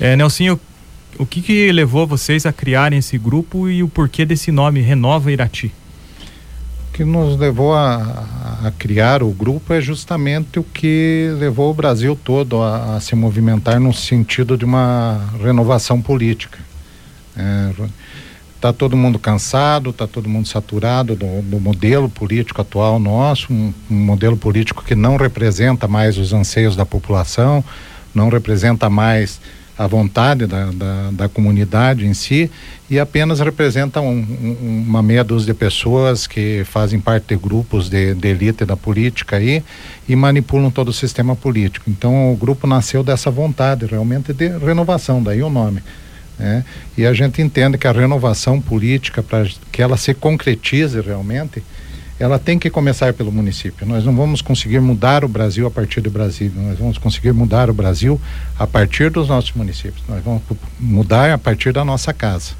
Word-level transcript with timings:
É, 0.00 0.16
Nelsinho, 0.16 0.58
o 1.18 1.24
que, 1.24 1.40
que 1.40 1.70
levou 1.70 2.06
vocês 2.06 2.44
a 2.46 2.52
criarem 2.52 2.98
esse 2.98 3.16
grupo 3.16 3.68
e 3.68 3.82
o 3.82 3.88
porquê 3.88 4.24
desse 4.24 4.50
nome 4.50 4.80
Renova 4.80 5.30
Irati? 5.30 5.72
O 6.88 6.92
que 6.92 7.04
nos 7.04 7.38
levou 7.38 7.74
a, 7.74 8.24
a 8.64 8.72
criar 8.78 9.22
o 9.22 9.30
grupo 9.30 9.72
é 9.72 9.80
justamente 9.80 10.58
o 10.58 10.64
que 10.64 11.30
levou 11.38 11.70
o 11.70 11.74
Brasil 11.74 12.18
todo 12.22 12.62
a, 12.62 12.96
a 12.96 13.00
se 13.00 13.14
movimentar 13.14 13.80
no 13.80 13.92
sentido 13.92 14.56
de 14.56 14.64
uma 14.64 15.20
renovação 15.42 16.00
política. 16.00 16.58
É, 17.36 17.70
todo 18.72 18.96
mundo 18.96 19.18
cansado, 19.18 19.90
está 19.90 20.06
todo 20.06 20.28
mundo 20.28 20.48
saturado 20.48 21.14
do, 21.14 21.42
do, 21.42 21.60
modelo 21.60 22.08
político 22.08 22.62
atual 22.62 22.98
nosso, 22.98 23.52
um, 23.52 23.74
um 23.90 23.94
modelo 23.94 24.36
político 24.36 24.82
que 24.82 24.94
não 24.94 25.16
representa 25.16 25.86
mais 25.86 26.16
os 26.16 26.32
anseios 26.32 26.74
da 26.74 26.86
população, 26.86 27.62
não 28.14 28.28
representa 28.30 28.88
mais 28.88 29.40
a 29.76 29.86
vontade 29.86 30.46
da, 30.46 30.66
da, 30.66 31.10
da, 31.10 31.28
comunidade 31.28 32.06
em 32.06 32.14
si 32.14 32.50
e 32.88 32.98
apenas 32.98 33.40
representa 33.40 34.00
um, 34.00 34.18
um, 34.20 34.84
uma 34.86 35.02
meia 35.02 35.24
dúzia 35.24 35.52
de 35.52 35.58
pessoas 35.58 36.26
que 36.26 36.62
fazem 36.64 37.00
parte 37.00 37.28
de 37.28 37.36
grupos 37.36 37.88
de, 37.88 38.14
de, 38.14 38.28
elite 38.28 38.64
da 38.64 38.76
política 38.76 39.36
aí 39.36 39.64
e 40.08 40.14
manipulam 40.14 40.70
todo 40.70 40.88
o 40.88 40.92
sistema 40.92 41.34
político. 41.34 41.90
Então 41.90 42.32
o 42.32 42.36
grupo 42.36 42.66
nasceu 42.66 43.02
dessa 43.02 43.30
vontade 43.30 43.84
realmente 43.86 44.32
de 44.32 44.48
renovação, 44.58 45.22
daí 45.22 45.42
o 45.42 45.50
nome. 45.50 45.82
Né? 46.38 46.64
E 46.96 47.04
a 47.04 47.12
gente 47.12 47.42
entende 47.42 47.76
que 47.76 47.86
a 47.86 47.92
renovação 47.92 48.60
política, 48.60 49.22
para 49.22 49.46
que 49.72 49.82
ela 49.82 49.96
se 49.96 50.14
concretize 50.14 51.00
realmente, 51.00 51.62
ela 52.18 52.38
tem 52.38 52.58
que 52.58 52.70
começar 52.70 53.12
pelo 53.12 53.32
município. 53.32 53.86
Nós 53.86 54.04
não 54.04 54.14
vamos 54.14 54.40
conseguir 54.40 54.80
mudar 54.80 55.24
o 55.24 55.28
Brasil 55.28 55.66
a 55.66 55.70
partir 55.70 56.00
do 56.00 56.10
Brasil, 56.10 56.52
nós 56.54 56.78
vamos 56.78 56.98
conseguir 56.98 57.32
mudar 57.32 57.68
o 57.68 57.74
Brasil 57.74 58.20
a 58.58 58.66
partir 58.66 59.10
dos 59.10 59.28
nossos 59.28 59.52
municípios. 59.52 60.02
Nós 60.08 60.22
vamos 60.22 60.42
mudar 60.78 61.32
a 61.32 61.38
partir 61.38 61.72
da 61.72 61.84
nossa 61.84 62.12
casa. 62.12 62.52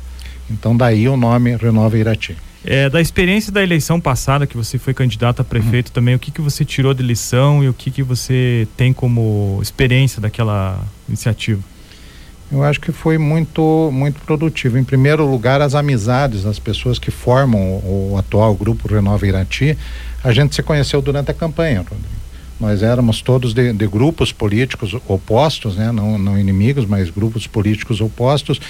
Então 0.51 0.77
daí 0.77 1.09
o 1.09 1.17
nome 1.17 1.57
Renova 1.57 1.97
Irati. 1.97 2.37
É, 2.67 2.89
da 2.89 3.01
experiência 3.01 3.53
da 3.53 3.63
eleição 3.63 4.01
passada 4.01 4.47
que 4.47 4.57
você 4.57 4.79
foi 4.79 4.95
candidato 4.95 5.41
a 5.41 5.45
prefeito 5.45 5.89
uhum. 5.89 5.95
também, 5.95 6.15
o 6.15 6.19
que 6.19 6.31
que 6.31 6.41
você 6.41 6.65
tirou 6.65 6.95
de 6.95 7.03
lição 7.03 7.63
e 7.63 7.69
o 7.69 7.75
que 7.75 7.91
que 7.91 8.03
você 8.03 8.67
tem 8.75 8.91
como 8.91 9.59
experiência 9.61 10.21
daquela 10.21 10.83
iniciativa? 11.07 11.63
Eu 12.55 12.63
acho 12.63 12.81
que 12.81 12.93
foi 12.93 13.19
muito, 13.19 13.91
muito 13.93 14.21
produtivo. 14.21 14.79
Em 14.79 14.85
primeiro 14.85 15.29
lugar, 15.29 15.61
as 15.61 15.75
amizades, 15.75 16.47
as 16.47 16.61
pessoas 16.61 17.01
que 17.01 17.11
formam 17.11 17.61
o, 17.61 18.13
o 18.13 18.17
atual 18.17 18.55
grupo 18.55 18.87
Renova 18.87 19.27
Irati, 19.27 19.77
a 20.23 20.33
gente 20.33 20.55
se 20.55 20.63
conheceu 20.63 21.03
durante 21.03 21.33
a 21.33 21.35
campanha. 21.35 21.85
Nós 22.61 22.81
éramos 22.81 23.21
todos 23.21 23.53
de, 23.53 23.73
de, 23.73 23.87
grupos 23.89 24.31
políticos 24.31 24.97
opostos, 25.09 25.75
né? 25.75 25.91
não, 25.91 26.17
não 26.17 26.39
inimigos, 26.39 26.87
mas 26.87 27.11
grupos 27.11 27.49
políticos 27.49 28.01
opostos, 28.01 28.61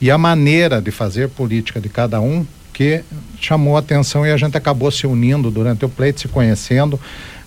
e 0.00 0.10
a 0.10 0.16
maneira 0.16 0.80
de 0.80 0.90
fazer 0.90 1.28
política 1.28 1.78
de 1.78 1.90
cada 1.90 2.22
um 2.22 2.46
que 2.72 3.04
chamou 3.38 3.76
a 3.76 3.80
atenção 3.80 4.26
e 4.26 4.32
a 4.32 4.36
gente 4.38 4.56
acabou 4.56 4.90
se 4.90 5.06
unindo 5.06 5.50
durante 5.50 5.84
o 5.84 5.88
pleito, 5.88 6.22
se 6.22 6.28
conhecendo, 6.28 6.98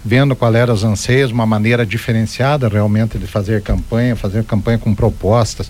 vendo 0.07 0.35
qual 0.37 0.55
eram 0.55 0.73
os 0.73 0.85
anseios, 0.85 1.31
uma 1.31 1.45
maneira 1.45 1.85
diferenciada 1.85 2.69
realmente 2.69 3.17
de 3.17 3.27
fazer 3.27 3.61
campanha, 3.61 4.15
fazer 4.15 4.43
campanha 4.45 4.77
com 4.77 4.95
propostas 4.95 5.69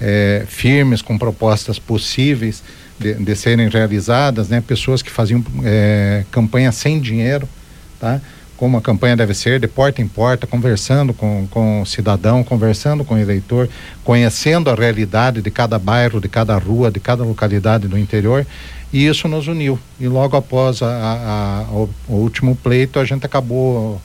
é, 0.00 0.44
firmes, 0.48 1.02
com 1.02 1.18
propostas 1.18 1.78
possíveis 1.78 2.62
de, 2.98 3.12
de, 3.12 3.36
serem 3.36 3.68
realizadas, 3.68 4.48
né? 4.48 4.62
Pessoas 4.66 5.02
que 5.02 5.10
faziam 5.10 5.44
é, 5.62 6.24
campanha 6.30 6.72
sem 6.72 6.98
dinheiro, 6.98 7.46
tá? 8.00 8.20
Como 8.56 8.76
a 8.76 8.80
campanha 8.80 9.16
deve 9.16 9.34
ser, 9.34 9.58
de 9.58 9.66
porta 9.66 10.00
em 10.00 10.06
porta, 10.06 10.46
conversando 10.46 11.12
com, 11.12 11.46
com 11.50 11.82
o 11.82 11.86
cidadão, 11.86 12.44
conversando 12.44 13.04
com 13.04 13.14
o 13.14 13.18
eleitor, 13.18 13.68
conhecendo 14.04 14.70
a 14.70 14.74
realidade 14.74 15.42
de 15.42 15.50
cada 15.50 15.78
bairro, 15.78 16.20
de 16.20 16.28
cada 16.28 16.56
rua, 16.56 16.90
de 16.90 17.00
cada 17.00 17.24
localidade 17.24 17.88
do 17.88 17.98
interior 17.98 18.46
e 18.94 19.08
isso 19.08 19.26
nos 19.26 19.48
uniu. 19.48 19.76
E 19.98 20.06
logo 20.06 20.36
após 20.36 20.80
a, 20.80 20.86
a, 20.86 21.58
a, 21.58 21.62
o, 21.72 21.90
o, 22.08 22.14
último 22.14 22.54
pleito, 22.54 23.00
a 23.00 23.04
gente 23.04 23.26
acabou 23.26 24.00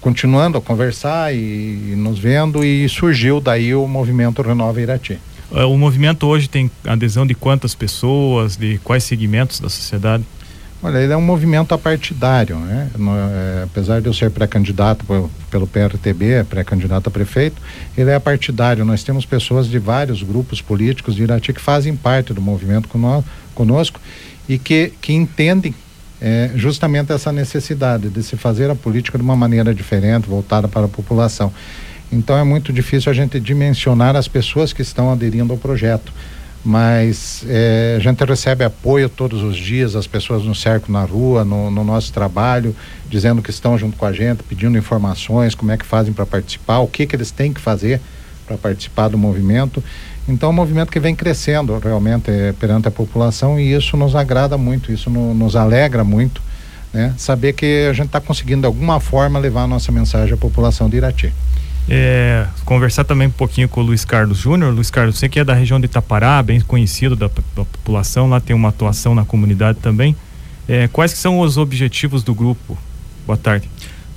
continuando 0.00 0.58
a 0.58 0.60
conversar 0.60 1.32
e, 1.32 1.38
e, 1.38 1.94
nos 1.96 2.18
vendo 2.18 2.64
e 2.64 2.88
surgiu 2.88 3.40
daí 3.40 3.72
o 3.72 3.86
movimento 3.86 4.42
Renova 4.42 4.80
Irati. 4.80 5.20
É, 5.54 5.64
o 5.64 5.78
movimento 5.78 6.26
hoje 6.26 6.48
tem 6.48 6.68
adesão 6.84 7.24
de 7.24 7.36
quantas 7.36 7.76
pessoas, 7.76 8.56
de 8.56 8.78
quais 8.82 9.04
segmentos 9.04 9.60
da 9.60 9.68
sociedade? 9.68 10.24
Olha, 10.84 10.98
ele 10.98 11.12
é 11.12 11.16
um 11.16 11.22
movimento 11.22 11.72
apartidário, 11.72 12.56
né? 12.58 12.90
No, 12.98 13.12
é, 13.14 13.62
apesar 13.62 14.00
de 14.00 14.08
eu 14.08 14.12
ser 14.12 14.32
pré-candidato 14.32 15.06
pelo 15.48 15.66
PRTB, 15.66 16.44
pré-candidato 16.50 17.06
a 17.06 17.10
prefeito, 17.10 17.62
ele 17.96 18.10
é 18.10 18.18
partidário. 18.18 18.84
Nós 18.84 19.04
temos 19.04 19.24
pessoas 19.24 19.68
de 19.68 19.78
vários 19.78 20.24
grupos 20.24 20.60
políticos 20.60 21.14
de 21.14 21.22
Irati 21.22 21.52
que 21.52 21.60
fazem 21.60 21.94
parte 21.94 22.34
do 22.34 22.42
movimento 22.42 22.88
conosco 23.54 24.00
e 24.48 24.58
que, 24.58 24.92
que 25.00 25.12
entendem 25.12 25.72
é, 26.20 26.50
justamente 26.56 27.12
essa 27.12 27.30
necessidade 27.30 28.08
de 28.08 28.22
se 28.22 28.36
fazer 28.36 28.68
a 28.68 28.74
política 28.74 29.16
de 29.16 29.22
uma 29.22 29.36
maneira 29.36 29.72
diferente, 29.72 30.28
voltada 30.28 30.66
para 30.66 30.86
a 30.86 30.88
população. 30.88 31.52
Então 32.10 32.36
é 32.36 32.42
muito 32.42 32.72
difícil 32.72 33.10
a 33.10 33.14
gente 33.14 33.38
dimensionar 33.38 34.16
as 34.16 34.26
pessoas 34.26 34.72
que 34.72 34.82
estão 34.82 35.12
aderindo 35.12 35.52
ao 35.52 35.58
projeto 35.58 36.12
mas 36.64 37.44
é, 37.48 37.94
a 37.96 38.00
gente 38.00 38.24
recebe 38.24 38.64
apoio 38.64 39.08
todos 39.08 39.42
os 39.42 39.56
dias, 39.56 39.96
as 39.96 40.06
pessoas 40.06 40.44
nos 40.44 40.60
cercam 40.60 40.92
na 40.92 41.02
rua, 41.02 41.44
no, 41.44 41.70
no, 41.70 41.82
nosso 41.82 42.12
trabalho, 42.12 42.74
dizendo 43.08 43.42
que 43.42 43.50
estão 43.50 43.76
junto 43.76 43.96
com 43.96 44.06
a 44.06 44.12
gente, 44.12 44.44
pedindo 44.44 44.78
informações, 44.78 45.54
como 45.54 45.72
é 45.72 45.76
que 45.76 45.84
fazem 45.84 46.12
para 46.12 46.24
participar, 46.24 46.78
o 46.78 46.86
que 46.86 47.06
que 47.06 47.16
eles 47.16 47.32
têm 47.32 47.52
que 47.52 47.60
fazer 47.60 48.00
para 48.46 48.56
participar 48.56 49.08
do 49.08 49.18
movimento. 49.18 49.82
Então, 50.28 50.50
é 50.50 50.52
um 50.52 50.54
movimento 50.54 50.92
que 50.92 51.00
vem 51.00 51.16
crescendo 51.16 51.76
realmente 51.78 52.30
é, 52.30 52.52
perante 52.52 52.86
a 52.86 52.92
população 52.92 53.58
e 53.58 53.72
isso 53.72 53.96
nos 53.96 54.14
agrada 54.14 54.56
muito, 54.56 54.92
isso 54.92 55.10
no, 55.10 55.34
nos 55.34 55.56
alegra 55.56 56.04
muito, 56.04 56.40
né? 56.92 57.12
Saber 57.16 57.54
que 57.54 57.88
a 57.90 57.92
gente 57.92 58.06
está 58.06 58.20
conseguindo 58.20 58.60
de 58.60 58.66
alguma 58.66 59.00
forma 59.00 59.38
levar 59.38 59.62
a 59.62 59.66
nossa 59.66 59.90
mensagem 59.90 60.34
à 60.34 60.36
população 60.36 60.88
de 60.88 60.98
Irati. 60.98 61.32
É, 61.88 62.46
conversar 62.64 63.04
também 63.04 63.28
um 63.28 63.32
pouquinho 63.32 63.68
com 63.68 63.80
o 63.80 63.84
Luiz 63.84 64.04
Carlos 64.04 64.38
Júnior. 64.38 64.72
Luiz 64.72 64.90
Carlos, 64.90 65.18
você 65.18 65.28
que 65.28 65.40
é 65.40 65.44
da 65.44 65.54
região 65.54 65.80
de 65.80 65.86
Itapará, 65.86 66.42
bem 66.42 66.60
conhecido 66.60 67.16
da, 67.16 67.26
da 67.26 67.64
população, 67.64 68.28
lá 68.28 68.40
tem 68.40 68.54
uma 68.54 68.68
atuação 68.68 69.14
na 69.14 69.24
comunidade 69.24 69.78
também. 69.80 70.14
É, 70.68 70.88
quais 70.88 71.12
são 71.12 71.40
os 71.40 71.56
objetivos 71.56 72.22
do 72.22 72.34
grupo? 72.34 72.78
Boa 73.26 73.36
tarde. 73.36 73.68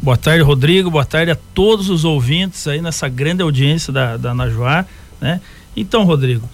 Boa 0.01 0.17
tarde, 0.17 0.43
Rodrigo. 0.43 0.91
Boa 0.91 1.05
tarde 1.05 1.31
a 1.31 1.35
todos 1.35 1.89
os 1.89 2.05
ouvintes 2.05 2.67
aí 2.67 2.81
nessa 2.81 3.07
grande 3.07 3.41
audiência 3.41 3.91
da, 3.91 4.17
da 4.17 4.33
Najuá, 4.33 4.85
né? 5.19 5.41
Então, 5.75 6.03
Rodrigo, 6.03 6.47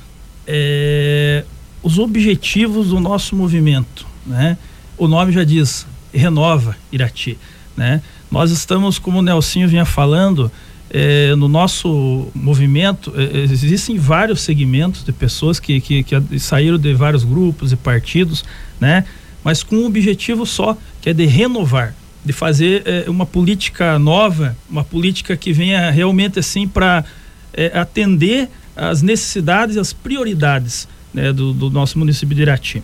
é, 0.48 1.44
os 1.84 2.00
objetivos 2.00 2.90
do 2.90 3.00
nosso 3.00 3.36
movimento, 3.36 4.08
né? 4.26 4.58
O 4.98 5.08
nome 5.08 5.32
já 5.32 5.44
diz, 5.44 5.86
renova 6.14 6.76
Irati, 6.92 7.38
né? 7.76 8.02
Nós 8.30 8.52
estamos, 8.52 8.98
como 8.98 9.20
o 9.20 9.22
Nelsinho 9.22 9.68
vinha 9.68 9.86
falando, 9.86 10.50
é, 10.94 11.34
no 11.36 11.48
nosso 11.48 12.28
movimento 12.36 13.14
é, 13.16 13.44
existem 13.44 13.98
vários 13.98 14.42
segmentos 14.42 15.06
de 15.06 15.14
pessoas 15.14 15.58
que, 15.58 15.80
que, 15.80 16.04
que, 16.04 16.40
saíram 16.40 16.78
de 16.78 16.94
vários 16.94 17.24
grupos 17.24 17.72
e 17.72 17.78
partidos, 17.78 18.44
né? 18.80 19.06
Mas 19.42 19.64
com 19.64 19.78
um 19.78 19.86
objetivo 19.86 20.46
só, 20.46 20.78
que 21.02 21.10
é 21.10 21.14
de 21.14 21.26
renovar, 21.26 21.96
de 22.24 22.34
fazer 22.34 22.84
é, 22.86 23.10
uma 23.10 23.26
política 23.26 23.98
nova, 23.98 24.56
uma 24.70 24.84
política 24.84 25.36
que 25.38 25.54
venha 25.54 25.90
realmente 25.90 26.38
assim 26.38 26.68
para 26.68 27.06
é, 27.54 27.72
atender 27.74 28.50
as 28.76 29.02
necessidades 29.02 29.78
e 29.78 29.80
as 29.80 29.94
prioridades 29.94 30.88
né, 31.14 31.32
do, 31.32 31.54
do, 31.54 31.70
nosso 31.70 31.98
município 31.98 32.36
de 32.36 32.42
Irati. 32.42 32.84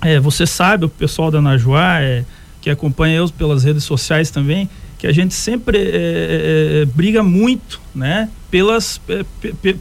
É, 0.00 0.20
você 0.20 0.46
sabe, 0.46 0.84
o 0.84 0.88
pessoal 0.88 1.30
da 1.30 1.42
Najuá, 1.42 2.00
é, 2.00 2.24
que 2.60 2.70
acompanha 2.70 3.16
eu 3.16 3.28
pelas 3.28 3.64
redes 3.64 3.84
sociais 3.84 4.30
também, 4.30 4.68
que 4.98 5.06
a 5.06 5.12
gente 5.12 5.32
sempre 5.32 5.78
é, 5.78 5.82
é, 5.82 6.82
é, 6.82 6.84
briga 6.84 7.22
muito, 7.22 7.80
né? 7.94 8.28
Pelas, 8.50 9.00
é, 9.08 9.24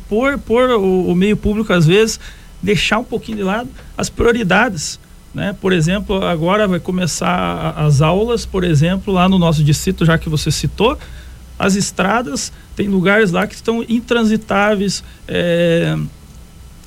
por, 0.08 0.38
por 0.38 0.70
o, 0.70 1.10
o, 1.10 1.16
meio 1.16 1.36
público, 1.36 1.74
às 1.74 1.88
vezes, 1.88 2.20
deixar 2.62 3.00
um 3.00 3.04
pouquinho 3.04 3.38
de 3.38 3.44
lado 3.44 3.68
as 3.98 4.10
prioridades. 4.10 5.00
Né? 5.34 5.56
Por 5.60 5.74
exemplo, 5.74 6.24
agora 6.24 6.68
vai 6.68 6.80
começar 6.80 7.74
as 7.76 8.02
aulas, 8.02 8.46
por 8.46 8.64
exemplo, 8.64 9.12
lá 9.12 9.28
no 9.28 9.40
nosso 9.40 9.64
distrito, 9.64 10.06
já 10.06 10.18
que 10.18 10.30
você 10.30 10.52
citou, 10.52 10.98
as 11.58 11.76
estradas, 11.76 12.54
tem 12.76 12.88
lugares 12.88 13.32
lá 13.32 13.48
que 13.48 13.56
estão 13.56 13.84
intransitáveis, 13.90 15.04
é, 15.28 15.98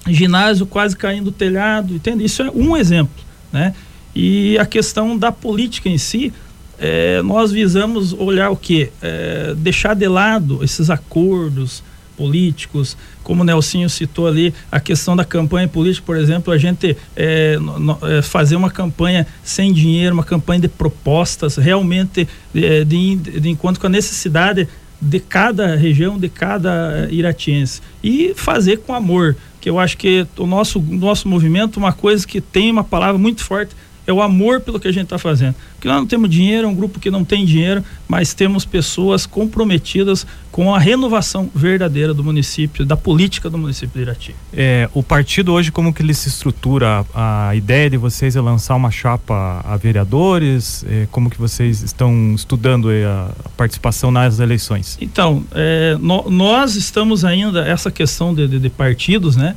ginásio 0.08 0.66
quase 0.66 0.96
caindo 0.96 1.26
do 1.26 1.32
telhado, 1.32 1.94
entende? 1.94 2.24
Isso 2.24 2.42
é 2.42 2.50
um 2.50 2.76
exemplo, 2.76 3.22
né? 3.52 3.74
E 4.14 4.56
a 4.58 4.66
questão 4.66 5.16
da 5.16 5.30
política 5.32 5.88
em 5.88 5.98
si, 5.98 6.32
é, 6.80 7.20
nós 7.20 7.52
visamos 7.52 8.14
olhar 8.14 8.48
o 8.48 8.56
que? 8.56 8.90
É, 9.02 9.54
deixar 9.54 9.94
de 9.94 10.08
lado 10.08 10.64
esses 10.64 10.88
acordos 10.88 11.82
políticos, 12.16 12.96
como 13.22 13.42
o 13.42 13.44
Nelsinho 13.44 13.88
citou 13.88 14.26
ali, 14.26 14.52
a 14.72 14.80
questão 14.80 15.14
da 15.14 15.24
campanha 15.24 15.68
política, 15.68 16.04
por 16.06 16.16
exemplo, 16.16 16.52
a 16.52 16.58
gente 16.58 16.96
é, 17.14 17.58
no, 17.58 17.98
é, 18.02 18.22
fazer 18.22 18.56
uma 18.56 18.70
campanha 18.70 19.26
sem 19.42 19.72
dinheiro, 19.72 20.14
uma 20.14 20.24
campanha 20.24 20.60
de 20.60 20.68
propostas, 20.68 21.56
realmente 21.56 22.26
é, 22.54 22.84
de, 22.84 23.16
de, 23.16 23.40
de 23.40 23.48
encontro 23.50 23.80
com 23.80 23.86
a 23.86 23.90
necessidade 23.90 24.66
de 25.00 25.20
cada 25.20 25.76
região, 25.76 26.18
de 26.18 26.28
cada 26.28 27.08
iratiense. 27.10 27.80
E 28.02 28.32
fazer 28.34 28.78
com 28.78 28.94
amor, 28.94 29.36
que 29.60 29.68
eu 29.68 29.78
acho 29.78 29.96
que 29.96 30.26
o 30.36 30.46
nosso, 30.46 30.80
nosso 30.80 31.28
movimento, 31.28 31.78
uma 31.78 31.92
coisa 31.92 32.26
que 32.26 32.40
tem 32.40 32.70
uma 32.70 32.84
palavra 32.84 33.18
muito 33.18 33.44
forte, 33.44 33.74
é 34.10 34.12
o 34.12 34.20
amor 34.20 34.60
pelo 34.60 34.78
que 34.78 34.88
a 34.88 34.92
gente 34.92 35.04
está 35.04 35.18
fazendo. 35.18 35.54
Porque 35.74 35.88
nós 35.88 35.96
não 35.98 36.06
temos 36.06 36.28
dinheiro, 36.28 36.66
é 36.66 36.70
um 36.70 36.74
grupo 36.74 37.00
que 37.00 37.10
não 37.10 37.24
tem 37.24 37.44
dinheiro, 37.44 37.82
mas 38.06 38.34
temos 38.34 38.64
pessoas 38.64 39.24
comprometidas 39.24 40.26
com 40.50 40.74
a 40.74 40.78
renovação 40.78 41.50
verdadeira 41.54 42.12
do 42.12 42.22
município, 42.22 42.84
da 42.84 42.96
política 42.96 43.48
do 43.48 43.56
município 43.56 43.94
de 43.94 44.02
Irati. 44.02 44.34
É, 44.52 44.88
o 44.92 45.02
partido 45.02 45.52
hoje, 45.52 45.70
como 45.70 45.92
que 45.92 46.02
ele 46.02 46.12
se 46.12 46.28
estrutura? 46.28 47.06
A, 47.14 47.48
a 47.48 47.56
ideia 47.56 47.88
de 47.88 47.96
vocês 47.96 48.36
é 48.36 48.40
lançar 48.40 48.74
uma 48.74 48.90
chapa 48.90 49.64
a 49.64 49.76
vereadores? 49.76 50.84
É, 50.88 51.06
como 51.10 51.30
que 51.30 51.38
vocês 51.38 51.82
estão 51.82 52.34
estudando 52.34 52.90
a, 52.90 53.32
a 53.44 53.48
participação 53.50 54.10
nas 54.10 54.40
eleições? 54.40 54.98
Então, 55.00 55.44
é, 55.52 55.96
no, 56.00 56.28
nós 56.28 56.74
estamos 56.74 57.24
ainda, 57.24 57.66
essa 57.66 57.90
questão 57.90 58.34
de, 58.34 58.46
de, 58.46 58.58
de 58.58 58.70
partidos, 58.70 59.36
né? 59.36 59.56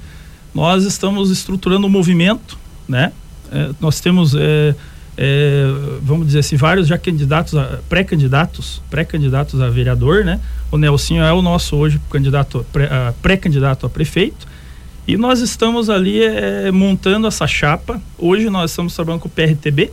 Nós 0.54 0.84
estamos 0.84 1.32
estruturando 1.32 1.88
um 1.88 1.90
movimento, 1.90 2.58
né? 2.88 3.12
É, 3.54 3.70
nós 3.80 4.00
temos, 4.00 4.34
é, 4.34 4.76
é, 5.16 5.66
vamos 6.02 6.26
dizer 6.26 6.40
assim, 6.40 6.56
vários 6.56 6.88
já 6.88 6.98
candidatos, 6.98 7.54
pré-candidatos, 7.88 8.82
pré-candidatos 8.90 9.62
a 9.62 9.70
vereador, 9.70 10.26
né? 10.26 10.40
O 10.72 10.78
Nelsinho 10.78 11.22
é 11.22 11.32
o 11.32 11.42
nosso 11.42 11.76
hoje 11.76 12.02
candidato, 12.10 12.66
pré-candidato 13.22 13.86
a 13.86 13.90
prefeito. 13.90 14.48
E 15.08 15.16
nós 15.18 15.40
estamos 15.40 15.90
ali 15.90 16.24
é, 16.24 16.72
montando 16.72 17.28
essa 17.28 17.46
chapa. 17.46 18.02
Hoje 18.18 18.50
nós 18.50 18.72
estamos 18.72 18.96
trabalhando 18.96 19.22
com 19.22 19.28
o 19.28 19.32
PRTB, 19.32 19.92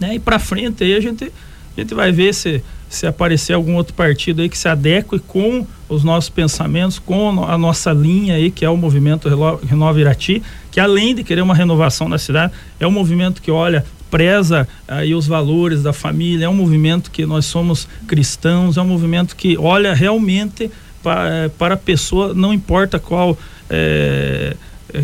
né? 0.00 0.16
E 0.16 0.18
para 0.18 0.38
frente 0.40 0.82
aí 0.82 0.94
a 0.94 1.00
gente, 1.00 1.32
a 1.76 1.80
gente 1.80 1.94
vai 1.94 2.10
ver 2.10 2.34
se 2.34 2.64
se 2.88 3.06
aparecer 3.06 3.52
algum 3.52 3.74
outro 3.74 3.94
partido 3.94 4.42
aí 4.42 4.48
que 4.48 4.56
se 4.56 4.68
adeque 4.68 5.18
com 5.18 5.66
os 5.88 6.02
nossos 6.02 6.30
pensamentos, 6.30 6.98
com 6.98 7.44
a 7.44 7.56
nossa 7.56 7.92
linha 7.92 8.34
aí, 8.34 8.50
que 8.50 8.64
é 8.64 8.70
o 8.70 8.76
movimento 8.76 9.28
Renova 9.64 10.00
Irati, 10.00 10.42
que 10.70 10.80
além 10.80 11.14
de 11.14 11.22
querer 11.22 11.42
uma 11.42 11.54
renovação 11.54 12.08
da 12.08 12.18
cidade, 12.18 12.52
é 12.78 12.86
um 12.86 12.90
movimento 12.90 13.40
que 13.40 13.50
olha, 13.50 13.84
preza 14.10 14.66
aí 14.86 15.14
os 15.14 15.26
valores 15.26 15.82
da 15.82 15.92
família, 15.92 16.46
é 16.46 16.48
um 16.48 16.54
movimento 16.54 17.10
que 17.10 17.26
nós 17.26 17.46
somos 17.46 17.88
cristãos, 18.06 18.76
é 18.76 18.82
um 18.82 18.86
movimento 18.86 19.36
que 19.36 19.56
olha 19.58 19.94
realmente 19.94 20.70
para, 21.02 21.28
eh, 21.28 21.48
para 21.48 21.74
a 21.74 21.76
pessoa, 21.78 22.34
não 22.34 22.52
importa 22.52 22.98
qual, 22.98 23.36
é, 23.70 24.56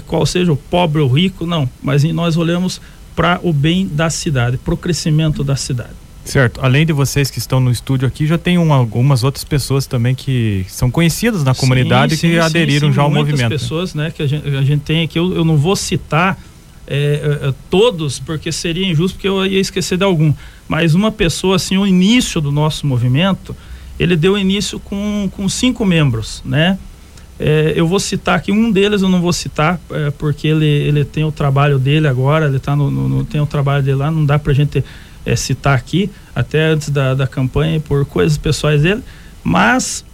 qual 0.07 0.25
seja 0.27 0.53
o 0.53 0.57
pobre 0.57 1.01
ou 1.01 1.09
rico, 1.09 1.47
não, 1.47 1.69
mas 1.83 2.03
nós 2.05 2.37
olhamos 2.37 2.81
para 3.15 3.39
o 3.43 3.53
bem 3.53 3.87
da 3.87 4.09
cidade, 4.11 4.57
para 4.57 4.75
o 4.75 4.77
crescimento 4.77 5.45
da 5.45 5.55
cidade. 5.55 6.02
Certo. 6.25 6.61
Além 6.63 6.87
de 6.87 6.93
vocês 6.93 7.31
que 7.31 7.39
estão 7.39 7.59
no 7.59 7.71
estúdio 7.71 8.07
aqui, 8.07 8.27
já 8.27 8.39
tem 8.39 8.57
uma, 8.57 8.77
algumas 8.77 9.25
outras 9.25 9.45
pessoas 9.45 9.87
também 9.87 10.15
que 10.15 10.65
são 10.69 10.91
conhecidas 10.91 11.43
na 11.43 11.55
comunidade 11.55 12.17
sim, 12.17 12.29
que 12.29 12.35
sim, 12.35 12.39
aderiram 12.39 12.89
sim, 12.89 12.95
já 12.95 13.03
ao 13.03 13.11
movimento. 13.11 13.49
Pessoas, 13.49 13.95
né, 13.95 14.11
que 14.11 14.23
a 14.23 14.27
gente, 14.27 14.49
a 14.49 14.63
gente 14.63 14.83
tem 14.83 15.03
aqui. 15.03 15.19
Eu, 15.19 15.35
eu 15.35 15.45
não 15.45 15.57
vou 15.57 15.75
citar 15.75 16.39
é, 16.87 17.39
é, 17.49 17.55
todos, 17.69 18.19
porque 18.19 18.53
seria 18.53 18.87
injusto, 18.87 19.17
porque 19.17 19.29
eu 19.29 19.45
ia 19.45 19.61
esquecer 19.61 19.99
de 19.99 20.05
algum. 20.05 20.33
Mas 20.69 20.95
uma 20.95 21.11
pessoa, 21.11 21.57
assim, 21.57 21.77
o 21.77 21.87
início 21.87 22.41
do 22.41 22.53
nosso 22.53 22.87
movimento, 22.87 23.55
ele 23.99 24.17
deu 24.17 24.39
início 24.39 24.79
com, 24.79 25.29
com 25.33 25.49
cinco 25.49 25.85
membros, 25.85 26.41
né? 26.45 26.79
É, 27.39 27.73
eu 27.75 27.89
vou 27.89 27.99
citar 27.99 28.37
aqui 28.37 28.53
um 28.53 28.71
deles, 28.71 29.03
eu 29.03 29.09
não 29.09 29.21
vou 29.21 29.33
citar, 29.33 29.81
é, 29.91 30.11
porque 30.13 30.47
ele, 30.47 30.67
ele 30.67 31.05
tem 31.05 31.25
o 31.25 31.33
trabalho 31.33 31.79
dele 31.79 32.07
agora, 32.07 32.47
ele 32.47 32.61
tá 32.61 32.77
no, 32.77 32.91
no, 32.91 33.09
no, 33.09 33.25
tem 33.25 33.41
o 33.41 33.47
trabalho 33.47 33.83
dele 33.83 33.97
lá, 33.97 34.11
não 34.11 34.25
dá 34.25 34.39
pra 34.39 34.53
gente 34.53 34.85
é, 35.25 35.37
citar 35.37 35.77
aqui, 35.77 36.11
até 36.35 36.67
antes 36.67 36.91
da, 36.91 37.15
da 37.15 37.27
campanha, 37.27 37.81
por 37.81 38.05
coisas 38.05 38.39
pessoais 38.39 38.83
dele, 38.83 39.03
mas 39.43 40.05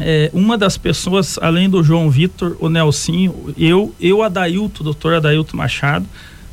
é, 0.00 0.30
uma 0.32 0.56
das 0.56 0.78
pessoas, 0.78 1.38
além 1.42 1.68
do 1.68 1.82
João 1.82 2.08
Vitor, 2.08 2.56
o 2.60 2.68
Nelsinho, 2.68 3.54
eu, 3.58 3.94
eu, 4.00 4.22
Adailto, 4.22 4.84
doutor 4.84 5.14
Adailto 5.14 5.56
Machado, 5.56 6.06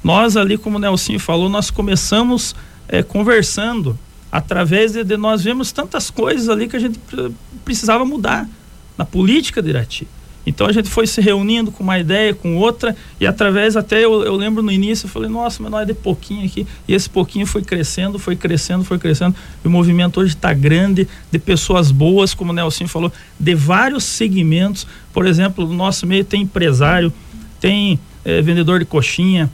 nós 0.04 0.38
ali, 0.38 0.58
como 0.58 0.78
o 0.78 0.80
Nelsinho 0.80 1.20
falou, 1.20 1.50
nós 1.50 1.70
começamos 1.70 2.56
é, 2.88 3.02
conversando 3.04 3.98
através 4.32 4.94
de, 4.94 5.04
de, 5.04 5.18
nós 5.18 5.44
vemos 5.44 5.72
tantas 5.72 6.10
coisas 6.10 6.50
ali 6.50 6.68
que 6.68 6.76
a 6.76 6.80
gente 6.80 7.00
precisava 7.64 8.06
mudar 8.06 8.48
na 8.98 9.06
política 9.06 9.62
de 9.62 9.70
Irati. 9.70 10.08
Então 10.46 10.68
a 10.68 10.72
gente 10.72 10.90
foi 10.90 11.08
se 11.08 11.20
reunindo 11.20 11.72
com 11.72 11.84
uma 11.84 11.98
ideia, 11.98 12.34
com 12.34 12.56
outra, 12.56 12.96
e 13.20 13.26
através 13.26 13.76
até 13.76 14.04
eu, 14.04 14.24
eu 14.24 14.36
lembro 14.36 14.62
no 14.62 14.72
início, 14.72 15.06
eu 15.06 15.10
falei, 15.10 15.30
nossa, 15.30 15.62
mas 15.64 15.72
nós 15.72 15.82
é 15.82 15.86
de 15.86 15.94
pouquinho 15.94 16.46
aqui. 16.46 16.68
E 16.88 16.94
esse 16.94 17.10
pouquinho 17.10 17.48
foi 17.48 17.64
crescendo, 17.64 18.20
foi 18.20 18.36
crescendo, 18.36 18.84
foi 18.84 19.00
crescendo. 19.00 19.36
E 19.64 19.68
o 19.68 19.72
movimento 19.72 20.20
hoje 20.20 20.36
está 20.36 20.54
grande, 20.54 21.08
de 21.32 21.40
pessoas 21.40 21.92
boas, 21.92 22.34
como 22.34 22.52
o 22.52 22.56
Nelson 22.56 22.88
falou, 22.88 23.12
de 23.40 23.56
vários 23.56 24.04
segmentos. 24.04 24.86
Por 25.12 25.26
exemplo, 25.26 25.66
no 25.66 25.74
nosso 25.74 26.06
meio 26.06 26.24
tem 26.24 26.44
empresário, 26.44 27.12
tem 27.60 28.00
é, 28.24 28.42
vendedor 28.42 28.80
de 28.80 28.86
coxinha, 28.86 29.50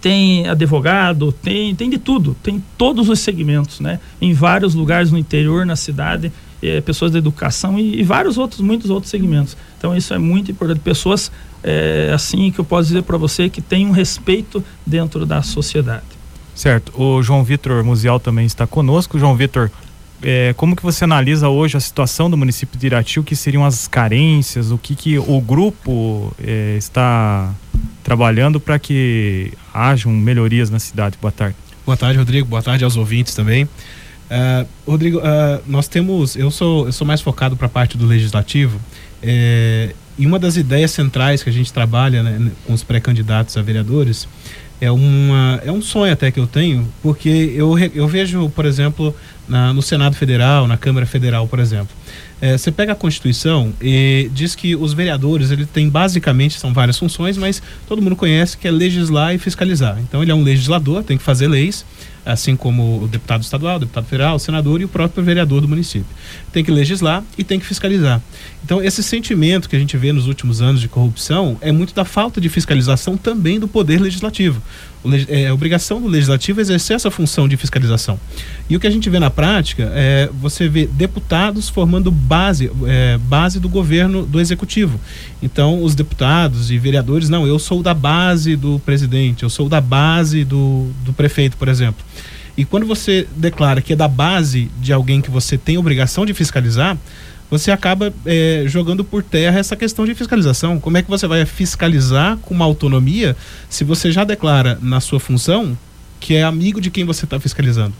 tem 0.00 0.48
advogado, 0.48 1.32
tem, 1.32 1.74
tem 1.74 1.90
de 1.90 1.98
tudo, 1.98 2.36
tem 2.42 2.62
todos 2.78 3.08
os 3.08 3.18
segmentos, 3.18 3.80
né? 3.80 3.98
Em 4.20 4.32
vários 4.32 4.74
lugares 4.74 5.10
no 5.10 5.18
interior, 5.18 5.66
na 5.66 5.74
cidade 5.74 6.32
é, 6.62 6.80
pessoas 6.80 7.12
da 7.12 7.18
educação 7.18 7.78
e, 7.78 8.00
e, 8.00 8.02
vários 8.02 8.38
outros, 8.38 8.60
muitos 8.60 8.90
outros 8.90 9.10
segmentos. 9.10 9.56
Então 9.78 9.96
isso 9.96 10.12
é 10.14 10.18
muito 10.18 10.50
importante. 10.50 10.80
Pessoas 10.80 11.30
é, 11.62 12.10
assim 12.14 12.50
que 12.50 12.58
eu 12.58 12.64
posso 12.64 12.88
dizer 12.88 13.02
para 13.02 13.16
você 13.16 13.48
que 13.48 13.60
têm 13.60 13.86
um 13.86 13.90
respeito 13.90 14.64
dentro 14.84 15.26
da 15.26 15.42
sociedade. 15.42 16.04
Certo. 16.54 16.92
O 17.00 17.22
João 17.22 17.44
Vitor 17.44 17.84
Musial 17.84 18.18
também 18.18 18.46
está 18.46 18.66
conosco. 18.66 19.18
João 19.18 19.36
Vitor, 19.36 19.70
é, 20.22 20.54
como 20.56 20.74
que 20.74 20.82
você 20.82 21.04
analisa 21.04 21.48
hoje 21.48 21.76
a 21.76 21.80
situação 21.80 22.30
do 22.30 22.36
município 22.36 22.78
de 22.78 22.86
Irati? 22.86 23.20
O 23.20 23.22
que 23.22 23.36
seriam 23.36 23.64
as 23.64 23.86
carências? 23.86 24.70
O 24.70 24.78
que, 24.78 24.94
que 24.94 25.18
o 25.18 25.40
grupo 25.40 26.34
é, 26.42 26.76
está 26.78 27.52
trabalhando 28.02 28.58
para 28.58 28.78
que 28.78 29.52
hajam 29.74 30.12
melhorias 30.12 30.70
na 30.70 30.78
cidade? 30.78 31.18
Boa 31.20 31.32
tarde. 31.32 31.56
Boa 31.84 31.96
tarde, 31.96 32.18
Rodrigo. 32.18 32.48
Boa 32.48 32.62
tarde 32.62 32.82
aos 32.84 32.96
ouvintes 32.96 33.34
também. 33.34 33.68
Uh, 34.30 34.66
Rodrigo, 34.86 35.18
uh, 35.18 35.62
nós 35.66 35.86
temos, 35.86 36.34
eu 36.34 36.50
sou, 36.50 36.86
eu 36.86 36.92
sou 36.92 37.06
mais 37.06 37.20
focado 37.20 37.56
para 37.56 37.66
a 37.66 37.70
parte 37.70 37.96
do 37.96 38.06
legislativo 38.06 38.80
é, 39.22 39.94
e 40.18 40.26
uma 40.26 40.38
das 40.38 40.56
ideias 40.56 40.90
centrais 40.90 41.42
que 41.42 41.50
a 41.50 41.52
gente 41.52 41.72
trabalha 41.72 42.22
né, 42.22 42.50
com 42.66 42.72
os 42.72 42.82
pré-candidatos 42.82 43.56
a 43.56 43.62
vereadores 43.62 44.28
é, 44.80 44.90
uma, 44.90 45.60
é 45.64 45.72
um 45.72 45.80
sonho 45.80 46.12
até 46.12 46.30
que 46.30 46.38
eu 46.38 46.46
tenho, 46.46 46.86
porque 47.02 47.28
eu, 47.28 47.78
eu 47.78 48.06
vejo, 48.06 48.50
por 48.50 48.66
exemplo, 48.66 49.14
na, 49.48 49.72
no 49.72 49.80
Senado 49.80 50.14
Federal, 50.16 50.66
na 50.66 50.76
Câmara 50.76 51.06
Federal, 51.06 51.48
por 51.48 51.58
exemplo, 51.58 51.88
é, 52.40 52.58
você 52.58 52.70
pega 52.70 52.92
a 52.92 52.94
Constituição 52.94 53.72
e 53.80 54.30
diz 54.34 54.54
que 54.54 54.76
os 54.76 54.92
vereadores, 54.92 55.50
ele 55.50 55.64
tem 55.64 55.88
basicamente, 55.88 56.58
são 56.58 56.74
várias 56.74 56.98
funções, 56.98 57.38
mas 57.38 57.62
todo 57.88 58.02
mundo 58.02 58.16
conhece 58.16 58.58
que 58.58 58.68
é 58.68 58.70
legislar 58.70 59.34
e 59.34 59.38
fiscalizar. 59.38 59.98
Então 60.00 60.22
ele 60.22 60.30
é 60.30 60.34
um 60.34 60.42
legislador, 60.42 61.02
tem 61.02 61.16
que 61.16 61.24
fazer 61.24 61.48
leis, 61.48 61.84
assim 62.26 62.56
como 62.56 63.04
o 63.04 63.08
deputado 63.08 63.42
estadual, 63.42 63.76
o 63.76 63.80
deputado 63.80 64.04
federal, 64.04 64.34
o 64.34 64.38
senador 64.38 64.80
e 64.80 64.84
o 64.84 64.88
próprio 64.88 65.22
vereador 65.22 65.60
do 65.60 65.68
município. 65.68 66.14
Tem 66.56 66.64
que 66.64 66.70
legislar 66.70 67.22
e 67.36 67.44
tem 67.44 67.60
que 67.60 67.66
fiscalizar. 67.66 68.18
Então, 68.64 68.82
esse 68.82 69.02
sentimento 69.02 69.68
que 69.68 69.76
a 69.76 69.78
gente 69.78 69.94
vê 69.94 70.10
nos 70.10 70.26
últimos 70.26 70.62
anos 70.62 70.80
de 70.80 70.88
corrupção 70.88 71.58
é 71.60 71.70
muito 71.70 71.94
da 71.94 72.02
falta 72.02 72.40
de 72.40 72.48
fiscalização 72.48 73.14
também 73.14 73.60
do 73.60 73.68
poder 73.68 74.00
legislativo. 74.00 74.62
É 75.28 75.48
a 75.48 75.52
obrigação 75.52 76.00
do 76.00 76.08
legislativo 76.08 76.58
exercer 76.58 76.96
essa 76.96 77.10
função 77.10 77.46
de 77.46 77.58
fiscalização. 77.58 78.18
E 78.70 78.74
o 78.74 78.80
que 78.80 78.86
a 78.86 78.90
gente 78.90 79.10
vê 79.10 79.18
na 79.18 79.28
prática 79.28 79.92
é 79.94 80.30
você 80.32 80.66
vê 80.66 80.86
deputados 80.86 81.68
formando 81.68 82.10
base, 82.10 82.70
é, 82.86 83.18
base 83.18 83.60
do 83.60 83.68
governo 83.68 84.24
do 84.24 84.40
executivo. 84.40 84.98
Então, 85.42 85.82
os 85.82 85.94
deputados 85.94 86.70
e 86.70 86.78
vereadores, 86.78 87.28
não, 87.28 87.46
eu 87.46 87.58
sou 87.58 87.82
da 87.82 87.92
base 87.92 88.56
do 88.56 88.78
presidente, 88.78 89.42
eu 89.42 89.50
sou 89.50 89.68
da 89.68 89.82
base 89.82 90.42
do, 90.42 90.88
do 91.04 91.12
prefeito, 91.12 91.58
por 91.58 91.68
exemplo. 91.68 92.02
E 92.56 92.64
quando 92.64 92.86
você 92.86 93.26
declara 93.36 93.80
que 93.80 93.92
é 93.92 93.96
da 93.96 94.08
base 94.08 94.70
de 94.80 94.92
alguém 94.92 95.20
que 95.20 95.30
você 95.30 95.58
tem 95.58 95.76
obrigação 95.76 96.24
de 96.24 96.32
fiscalizar, 96.32 96.96
você 97.50 97.70
acaba 97.70 98.12
é, 98.24 98.64
jogando 98.66 99.04
por 99.04 99.22
terra 99.22 99.58
essa 99.58 99.76
questão 99.76 100.04
de 100.04 100.14
fiscalização. 100.14 100.80
Como 100.80 100.96
é 100.96 101.02
que 101.02 101.10
você 101.10 101.26
vai 101.26 101.44
fiscalizar 101.44 102.36
com 102.38 102.54
uma 102.54 102.64
autonomia 102.64 103.36
se 103.68 103.84
você 103.84 104.10
já 104.10 104.24
declara 104.24 104.78
na 104.82 105.00
sua 105.00 105.20
função 105.20 105.76
que 106.18 106.34
é 106.34 106.42
amigo 106.42 106.80
de 106.80 106.90
quem 106.90 107.04
você 107.04 107.24
está 107.24 107.38
fiscalizando? 107.38 107.94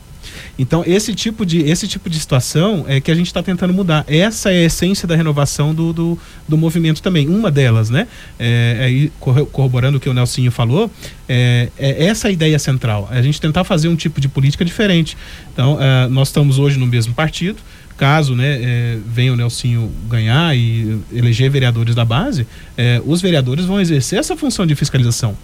Então, 0.59 0.83
esse 0.87 1.15
tipo 1.15 1.45
de, 1.45 1.61
esse 1.61 1.87
tipo 1.87 2.09
de 2.09 2.19
situação 2.19 2.85
é 2.89 3.01
que 3.01 3.11
a 3.11 3.15
gente 3.15 3.27
está 3.27 3.43
tentando 3.43 3.73
mudar. 3.73 4.05
Essa 4.09 4.53
é 4.53 4.63
a 4.63 4.65
essência 4.65 5.07
da 5.07 5.17
renovação 5.17 5.75
do, 5.75 5.93
do, 5.93 6.19
do 6.49 6.57
movimento 6.57 7.03
também. 7.03 7.29
Uma 7.29 7.51
delas, 7.51 7.91
né? 7.91 8.07
É, 8.39 9.11
é, 9.11 9.11
corroborando 9.51 9.99
o 9.99 10.01
que 10.01 10.09
o 10.09 10.15
Nelsinho 10.15 10.51
falou, 10.51 10.91
é, 11.29 11.69
é, 11.79 12.07
essa 12.07 12.29
a 12.29 12.31
ideia 12.31 12.59
central. 12.59 13.09
É 13.13 13.19
a 13.19 13.23
gente 13.23 13.41
tentar 13.41 13.65
fazer 13.65 13.89
um 13.89 13.97
tipo 13.97 14.21
de 14.21 14.29
política 14.29 14.65
diferente. 14.65 15.17
Então, 15.53 15.79
é, 15.81 16.09
nós 16.09 16.29
estamos 16.29 16.59
hoje 16.59 16.79
no 16.79 16.87
mesmo 16.87 17.15
partido. 17.15 17.59
Caso 17.97 18.35
né, 18.35 18.61
é, 18.63 18.99
venha 19.07 19.33
o 19.33 19.37
Nelsinho 19.37 19.91
ganhar 20.09 20.55
e 20.55 21.01
eleger 21.11 21.51
vereadores 21.51 21.95
da 21.95 22.05
base, 22.05 22.47
é, 22.77 23.01
os 23.07 23.23
vereadores 23.23 23.65
vão 23.65 23.81
exercer 23.81 24.19
essa 24.19 24.37
função 24.37 24.67
de 24.67 24.75
fiscalização 24.75 25.35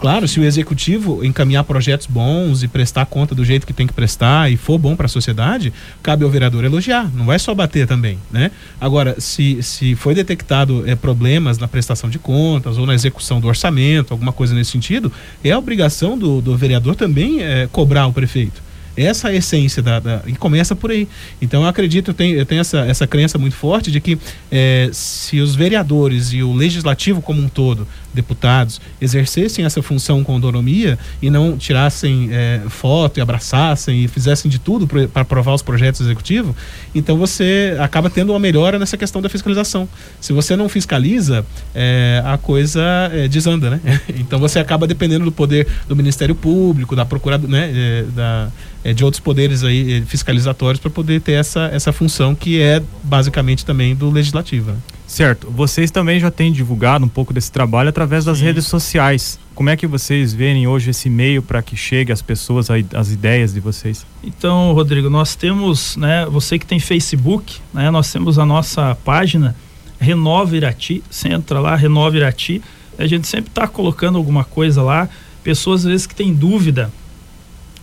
Claro, 0.00 0.26
se 0.26 0.40
o 0.40 0.44
executivo 0.44 1.22
encaminhar 1.22 1.62
projetos 1.62 2.06
bons 2.06 2.62
e 2.62 2.68
prestar 2.68 3.04
conta 3.04 3.34
do 3.34 3.44
jeito 3.44 3.66
que 3.66 3.72
tem 3.74 3.86
que 3.86 3.92
prestar 3.92 4.50
e 4.50 4.56
for 4.56 4.78
bom 4.78 4.96
para 4.96 5.04
a 5.04 5.08
sociedade, 5.10 5.74
cabe 6.02 6.24
ao 6.24 6.30
vereador 6.30 6.64
elogiar, 6.64 7.10
não 7.14 7.26
vai 7.26 7.38
só 7.38 7.54
bater 7.54 7.86
também, 7.86 8.18
né? 8.30 8.50
Agora, 8.80 9.20
se, 9.20 9.62
se 9.62 9.94
foi 9.94 10.14
detectado 10.14 10.88
é, 10.88 10.94
problemas 10.94 11.58
na 11.58 11.68
prestação 11.68 12.08
de 12.08 12.18
contas 12.18 12.78
ou 12.78 12.86
na 12.86 12.94
execução 12.94 13.42
do 13.42 13.46
orçamento, 13.46 14.14
alguma 14.14 14.32
coisa 14.32 14.54
nesse 14.54 14.70
sentido, 14.70 15.12
é 15.44 15.54
obrigação 15.54 16.16
do, 16.16 16.40
do 16.40 16.56
vereador 16.56 16.96
também 16.96 17.42
é, 17.42 17.68
cobrar 17.70 18.06
o 18.06 18.12
prefeito. 18.12 18.70
Essa 18.96 19.28
é 19.28 19.32
a 19.32 19.34
essência 19.36 19.82
da, 19.82 20.00
da, 20.00 20.22
e 20.26 20.32
começa 20.32 20.74
por 20.74 20.90
aí. 20.90 21.06
Então 21.40 21.62
eu 21.62 21.68
acredito, 21.68 22.10
eu 22.10 22.14
tenho, 22.14 22.38
eu 22.38 22.44
tenho 22.44 22.60
essa, 22.60 22.80
essa 22.80 23.06
crença 23.06 23.38
muito 23.38 23.54
forte 23.54 23.90
de 23.90 24.00
que 24.00 24.18
é, 24.50 24.90
se 24.92 25.40
os 25.40 25.54
vereadores 25.54 26.32
e 26.32 26.42
o 26.42 26.52
legislativo 26.52 27.22
como 27.22 27.40
um 27.40 27.48
todo, 27.48 27.86
deputados, 28.12 28.80
exercessem 29.00 29.64
essa 29.64 29.82
função 29.82 30.22
com 30.24 30.34
autonomia 30.34 30.98
e 31.22 31.30
não 31.30 31.56
tirassem 31.56 32.28
é, 32.32 32.62
foto 32.68 33.18
e 33.18 33.20
abraçassem 33.20 34.04
e 34.04 34.08
fizessem 34.08 34.50
de 34.50 34.58
tudo 34.58 34.86
para 34.86 35.22
aprovar 35.22 35.54
os 35.54 35.62
projetos 35.62 36.00
executivos, 36.00 36.54
então 36.94 37.16
você 37.16 37.76
acaba 37.78 38.10
tendo 38.10 38.30
uma 38.30 38.38
melhora 38.38 38.78
nessa 38.78 38.96
questão 38.96 39.22
da 39.22 39.28
fiscalização. 39.28 39.88
Se 40.20 40.32
você 40.32 40.56
não 40.56 40.68
fiscaliza, 40.68 41.44
é, 41.74 42.22
a 42.24 42.36
coisa 42.36 42.82
é, 43.12 43.28
desanda, 43.28 43.70
né? 43.70 43.80
Então 44.20 44.38
você 44.38 44.58
acaba 44.58 44.86
dependendo 44.86 45.24
do 45.24 45.32
poder 45.32 45.66
do 45.88 45.96
Ministério 45.96 46.34
Público, 46.34 46.94
da 46.94 47.04
Procuradoria, 47.04 47.50
né? 47.50 47.72
É, 47.74 48.02
da, 48.14 48.48
é, 48.84 48.92
de 48.92 49.04
outros 49.04 49.20
poderes 49.20 49.62
aí 49.62 49.94
é, 49.94 50.00
fiscalizatórios 50.02 50.80
para 50.80 50.90
poder 50.90 51.20
ter 51.20 51.32
essa, 51.32 51.70
essa 51.72 51.92
função 51.92 52.34
que 52.34 52.60
é 52.60 52.82
basicamente 53.02 53.64
também 53.64 53.94
do 53.94 54.10
legislativo. 54.10 54.72
Né? 54.72 54.78
Certo. 55.10 55.50
Vocês 55.50 55.90
também 55.90 56.20
já 56.20 56.30
têm 56.30 56.52
divulgado 56.52 57.04
um 57.04 57.08
pouco 57.08 57.34
desse 57.34 57.50
trabalho 57.50 57.88
através 57.88 58.24
das 58.24 58.38
Sim. 58.38 58.44
redes 58.44 58.66
sociais. 58.66 59.40
Como 59.56 59.68
é 59.68 59.76
que 59.76 59.84
vocês 59.84 60.32
veem 60.32 60.68
hoje 60.68 60.90
esse 60.90 61.10
meio 61.10 61.42
para 61.42 61.60
que 61.62 61.76
chegue 61.76 62.12
às 62.12 62.22
pessoas 62.22 62.68
as 62.94 63.10
ideias 63.10 63.52
de 63.52 63.58
vocês? 63.58 64.06
Então, 64.22 64.72
Rodrigo, 64.72 65.10
nós 65.10 65.34
temos, 65.34 65.96
né, 65.96 66.26
você 66.26 66.60
que 66.60 66.64
tem 66.64 66.78
Facebook, 66.78 67.58
né, 67.74 67.90
nós 67.90 68.12
temos 68.12 68.38
a 68.38 68.46
nossa 68.46 68.96
página 69.04 69.56
Renova 69.98 70.56
Irati, 70.56 71.02
você 71.10 71.28
entra 71.28 71.58
lá, 71.58 71.74
Renova 71.74 72.16
Irati, 72.16 72.62
a 72.96 73.04
gente 73.04 73.26
sempre 73.26 73.50
está 73.50 73.66
colocando 73.66 74.16
alguma 74.16 74.44
coisa 74.44 74.80
lá, 74.80 75.08
pessoas 75.42 75.80
às 75.80 75.90
vezes 75.90 76.06
que 76.06 76.14
têm 76.14 76.32
dúvida, 76.32 76.88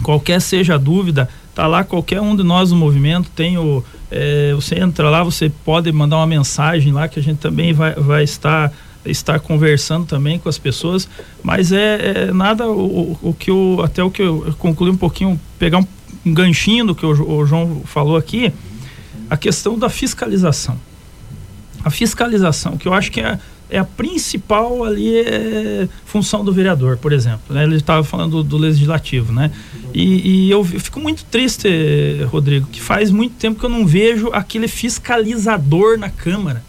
qualquer 0.02 0.40
seja 0.40 0.76
a 0.76 0.78
dúvida, 0.78 1.28
tá 1.58 1.66
lá 1.66 1.84
qualquer 1.84 2.22
um 2.22 2.36
de 2.36 2.44
nós 2.44 2.70
no 2.70 2.78
movimento, 2.78 3.32
tem 3.32 3.58
o, 3.58 3.84
é, 4.12 4.54
você 4.54 4.76
entra 4.76 5.10
lá, 5.10 5.24
você 5.24 5.50
pode 5.50 5.92
mandar 5.92 6.18
uma 6.18 6.28
mensagem 6.28 6.94
lá 6.94 7.08
que 7.08 7.20
a 7.20 7.24
gente 7.24 7.40
também 7.40 7.74
vai, 7.74 7.96
vai 7.96 8.24
estar 8.24 8.72
estar 9.04 9.40
conversando 9.40 10.06
também 10.06 10.38
com 10.38 10.48
as 10.50 10.60
pessoas, 10.60 11.10
mas 11.42 11.72
é, 11.72 12.28
é 12.28 12.32
nada 12.32 12.70
o, 12.70 13.18
o, 13.24 13.34
que 13.34 13.50
eu 13.50 13.82
até 13.84 14.04
o 14.04 14.12
que 14.12 14.22
eu 14.22 14.54
concluí 14.60 14.92
um 14.92 14.98
pouquinho, 14.98 15.40
pegar 15.58 15.80
um, 15.80 16.32
ganchinho 16.32 16.86
do 16.86 16.94
que 16.94 17.04
o, 17.04 17.40
o 17.40 17.44
João 17.44 17.82
falou 17.86 18.18
aqui, 18.18 18.54
a 19.28 19.36
questão 19.36 19.80
da 19.80 19.90
fiscalização. 19.90 20.78
A 21.84 21.90
fiscalização, 21.90 22.78
que 22.78 22.88
eu 22.88 22.94
acho 22.94 23.12
que 23.12 23.20
é 23.22 23.40
é 23.70 23.78
a 23.78 23.84
principal 23.84 24.84
ali 24.84 25.20
é, 25.20 25.88
função 26.06 26.44
do 26.44 26.54
vereador, 26.54 26.98
por 26.98 27.12
exemplo. 27.12 27.54
Né? 27.54 27.64
Ele 27.64 27.76
estava 27.76 28.04
falando 28.04 28.38
do, 28.38 28.44
do, 28.44 28.58
legislativo, 28.58 29.34
né? 29.34 29.52
E, 29.94 30.46
e 30.46 30.52
eu, 30.52 30.60
eu, 30.60 30.80
fico 30.80 31.00
muito 31.00 31.26
triste, 31.26 31.68
Rodrigo, 32.26 32.68
que 32.68 32.82
faz 32.82 33.12
muito 33.12 33.36
tempo 33.36 33.60
que 33.60 33.66
eu 33.66 33.70
não 33.70 33.86
vejo 33.86 34.30
aquele 34.32 34.68
fiscalizador 34.68 35.98
na 35.98 36.10
Câmara 36.10 36.64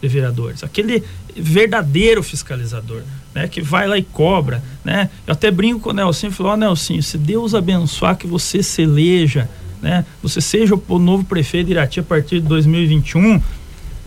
de 0.00 0.08
Vereadores, 0.08 0.62
aquele 0.62 1.02
verdadeiro 1.36 2.22
fiscalizador, 2.22 3.02
né? 3.34 3.46
Que 3.48 3.60
vai 3.60 3.86
lá 3.86 3.98
e 3.98 4.02
cobra, 4.02 4.62
né? 4.84 5.10
Eu 5.26 5.32
até 5.32 5.50
brinco 5.50 5.80
com 5.80 5.90
o 5.90 5.92
Nelson, 5.92 6.30
falou, 6.30 6.52
ó 6.52 6.54
oh, 6.54 6.58
Nelson, 6.58 7.02
se 7.02 7.18
Deus 7.18 7.54
abençoar 7.54 8.16
que 8.16 8.26
você 8.26 8.62
se 8.62 8.82
eleja, 8.82 9.48
né? 9.82 10.04
Você 10.22 10.40
seja 10.40 10.74
o 10.88 10.98
novo 10.98 11.24
prefeito 11.24 11.66
de 11.66 11.72
Irati 11.72 12.00
a 12.00 12.02
partir 12.02 12.40
de 12.40 12.48
2021 12.48 13.40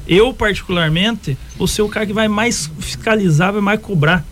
eu, 0.07 0.33
particularmente, 0.33 1.37
vou 1.57 1.67
ser 1.67 1.81
o 1.81 1.89
cara 1.89 2.05
que 2.05 2.13
vai 2.13 2.27
mais 2.27 2.69
fiscalizar, 2.79 3.53
vai 3.53 3.61
mais 3.61 3.79
cobrar. 3.79 4.25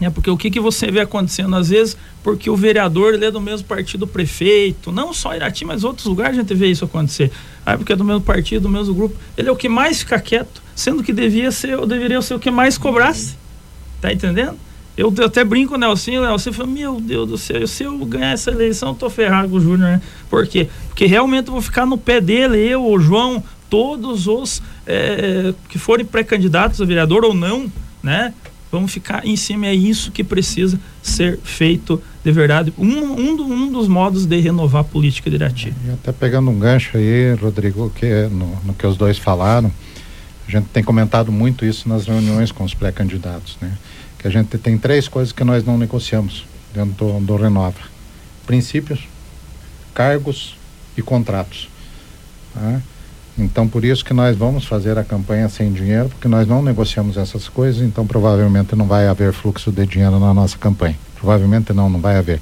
É, 0.00 0.08
porque 0.08 0.30
o 0.30 0.36
que, 0.36 0.50
que 0.50 0.60
você 0.60 0.90
vê 0.90 1.00
acontecendo 1.00 1.56
às 1.56 1.70
vezes, 1.70 1.96
porque 2.22 2.48
o 2.48 2.56
vereador 2.56 3.14
ele 3.14 3.24
é 3.24 3.30
do 3.30 3.40
mesmo 3.40 3.66
partido 3.66 4.00
do 4.00 4.06
prefeito, 4.06 4.92
não 4.92 5.12
só 5.12 5.34
Irati, 5.34 5.64
mas 5.64 5.82
outros 5.82 6.06
lugares 6.06 6.38
a 6.38 6.40
gente 6.40 6.54
vê 6.54 6.68
isso 6.68 6.84
acontecer. 6.84 7.32
Ah, 7.66 7.76
porque 7.76 7.92
é 7.92 7.96
do 7.96 8.04
mesmo 8.04 8.20
partido, 8.20 8.62
do 8.62 8.68
mesmo 8.68 8.94
grupo. 8.94 9.16
Ele 9.36 9.48
é 9.48 9.52
o 9.52 9.56
que 9.56 9.68
mais 9.68 10.00
fica 10.00 10.20
quieto, 10.20 10.62
sendo 10.74 11.02
que 11.02 11.12
devia 11.12 11.50
ser, 11.50 11.76
ou 11.76 11.86
deveria 11.86 12.22
ser 12.22 12.34
o 12.34 12.38
que 12.38 12.50
mais 12.50 12.78
cobrasse. 12.78 13.36
Tá 14.00 14.12
entendendo? 14.12 14.56
Eu, 14.96 15.12
eu 15.16 15.26
até 15.26 15.44
brinco 15.44 15.70
com 15.70 15.74
o 15.76 15.78
Nelson, 15.78 16.12
o 16.12 16.20
Nelson 16.22 16.52
falou, 16.52 16.72
meu 16.72 17.00
Deus 17.00 17.28
do 17.28 17.38
céu, 17.38 17.66
se 17.66 17.84
eu 17.84 17.96
ganhar 18.04 18.32
essa 18.32 18.50
eleição, 18.50 18.88
eu 18.88 18.94
tô 18.94 19.10
ferrado 19.10 19.48
com 19.48 19.56
o 19.56 19.60
Júnior, 19.60 19.90
né? 19.90 20.02
Por 20.28 20.46
quê? 20.46 20.68
Porque 20.88 21.06
realmente 21.06 21.46
eu 21.48 21.52
vou 21.52 21.62
ficar 21.62 21.86
no 21.86 21.96
pé 21.96 22.20
dele, 22.20 22.58
eu, 22.58 22.84
o 22.84 22.98
João, 22.98 23.42
todos 23.70 24.26
os 24.26 24.62
é, 24.88 25.54
que 25.68 25.78
forem 25.78 26.06
pré-candidatos 26.06 26.80
a 26.80 26.84
vereador 26.86 27.22
ou 27.22 27.34
não, 27.34 27.70
né? 28.02 28.32
Vamos 28.72 28.92
ficar 28.92 29.26
em 29.26 29.36
cima, 29.36 29.66
é 29.66 29.74
isso 29.74 30.10
que 30.10 30.24
precisa 30.24 30.78
ser 31.02 31.38
feito 31.42 32.02
de 32.24 32.32
verdade. 32.32 32.72
Um, 32.76 32.86
um, 32.86 33.30
um 33.40 33.72
dos 33.72 33.88
modos 33.88 34.26
de 34.26 34.38
renovar 34.40 34.82
a 34.82 34.84
política 34.84 35.30
de 35.30 35.36
Irati. 35.36 35.74
E 35.86 35.90
até 35.90 36.12
pegando 36.12 36.50
um 36.50 36.58
gancho 36.58 36.96
aí, 36.96 37.34
Rodrigo, 37.34 37.90
que 37.90 38.06
é 38.06 38.28
no, 38.28 38.58
no 38.64 38.74
que 38.74 38.86
os 38.86 38.96
dois 38.96 39.18
falaram, 39.18 39.70
a 40.46 40.50
gente 40.50 40.66
tem 40.66 40.82
comentado 40.82 41.30
muito 41.30 41.64
isso 41.64 41.88
nas 41.88 42.06
reuniões 42.06 42.50
com 42.50 42.64
os 42.64 42.74
pré-candidatos, 42.74 43.56
né? 43.60 43.76
Que 44.18 44.26
a 44.26 44.30
gente 44.30 44.56
tem 44.58 44.76
três 44.76 45.06
coisas 45.06 45.32
que 45.32 45.44
nós 45.44 45.64
não 45.64 45.78
negociamos 45.78 46.46
dentro 46.74 46.92
do, 46.92 47.20
do 47.20 47.36
Renova: 47.36 47.78
princípios, 48.46 49.06
cargos 49.94 50.56
e 50.96 51.02
contratos. 51.02 51.68
Tá? 52.54 52.82
Então, 53.38 53.68
por 53.68 53.84
isso 53.84 54.04
que 54.04 54.12
nós 54.12 54.36
vamos 54.36 54.64
fazer 54.64 54.98
a 54.98 55.04
campanha 55.04 55.48
sem 55.48 55.72
dinheiro, 55.72 56.08
porque 56.08 56.26
nós 56.26 56.46
não 56.46 56.60
negociamos 56.60 57.16
essas 57.16 57.48
coisas, 57.48 57.82
então 57.82 58.04
provavelmente 58.04 58.74
não 58.74 58.86
vai 58.86 59.06
haver 59.06 59.32
fluxo 59.32 59.70
de 59.70 59.86
dinheiro 59.86 60.18
na 60.18 60.34
nossa 60.34 60.58
campanha. 60.58 60.98
Provavelmente 61.14 61.72
não, 61.72 61.88
não 61.88 62.00
vai 62.00 62.16
haver. 62.16 62.40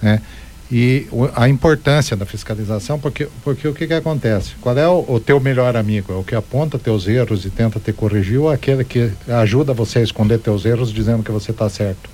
Né? 0.00 0.22
E 0.70 1.06
a 1.34 1.48
importância 1.48 2.16
da 2.16 2.24
fiscalização, 2.24 2.98
porque, 2.98 3.28
porque 3.44 3.66
o 3.66 3.74
que, 3.74 3.86
que 3.86 3.92
acontece? 3.92 4.52
Qual 4.60 4.78
é 4.78 4.88
o, 4.88 5.04
o 5.06 5.20
teu 5.20 5.38
melhor 5.40 5.76
amigo? 5.76 6.12
É 6.12 6.16
o 6.16 6.24
que 6.24 6.34
aponta 6.34 6.78
teus 6.78 7.06
erros 7.06 7.44
e 7.44 7.50
tenta 7.50 7.78
te 7.78 7.92
corrigir 7.92 8.38
ou 8.38 8.48
aquele 8.48 8.84
que 8.84 9.12
ajuda 9.28 9.74
você 9.74 9.98
a 9.98 10.02
esconder 10.02 10.38
teus 10.38 10.64
erros 10.64 10.92
dizendo 10.92 11.22
que 11.22 11.32
você 11.32 11.50
está 11.50 11.68
certo? 11.68 12.08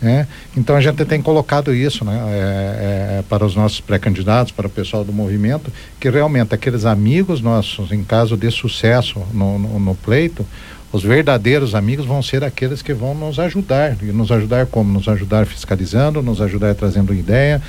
Né? 0.00 0.28
Então 0.56 0.76
a 0.76 0.80
gente 0.80 1.04
tem 1.04 1.20
colocado 1.20 1.74
isso 1.74 2.04
né, 2.04 2.16
é, 2.28 3.18
é, 3.18 3.24
para 3.28 3.44
os 3.44 3.56
nossos 3.56 3.80
pré-candidatos, 3.80 4.52
para 4.52 4.66
o 4.68 4.70
pessoal 4.70 5.04
do 5.04 5.12
movimento, 5.12 5.72
que 5.98 6.08
realmente 6.08 6.54
aqueles 6.54 6.84
amigos 6.84 7.40
nossos, 7.40 7.90
em 7.90 8.04
caso 8.04 8.36
de 8.36 8.50
sucesso 8.50 9.20
no, 9.32 9.58
no, 9.58 9.80
no 9.80 9.94
pleito, 9.96 10.46
os 10.92 11.02
verdadeiros 11.02 11.74
amigos 11.74 12.06
vão 12.06 12.22
ser 12.22 12.42
aqueles 12.42 12.80
que 12.80 12.94
vão 12.94 13.14
nos 13.14 13.38
ajudar. 13.38 13.96
E 14.00 14.06
nos 14.06 14.32
ajudar 14.32 14.66
como? 14.66 14.92
Nos 14.92 15.08
ajudar 15.08 15.46
fiscalizando, 15.46 16.22
nos 16.22 16.40
ajudar 16.40 16.74
trazendo 16.74 17.12
ideia, 17.12 17.60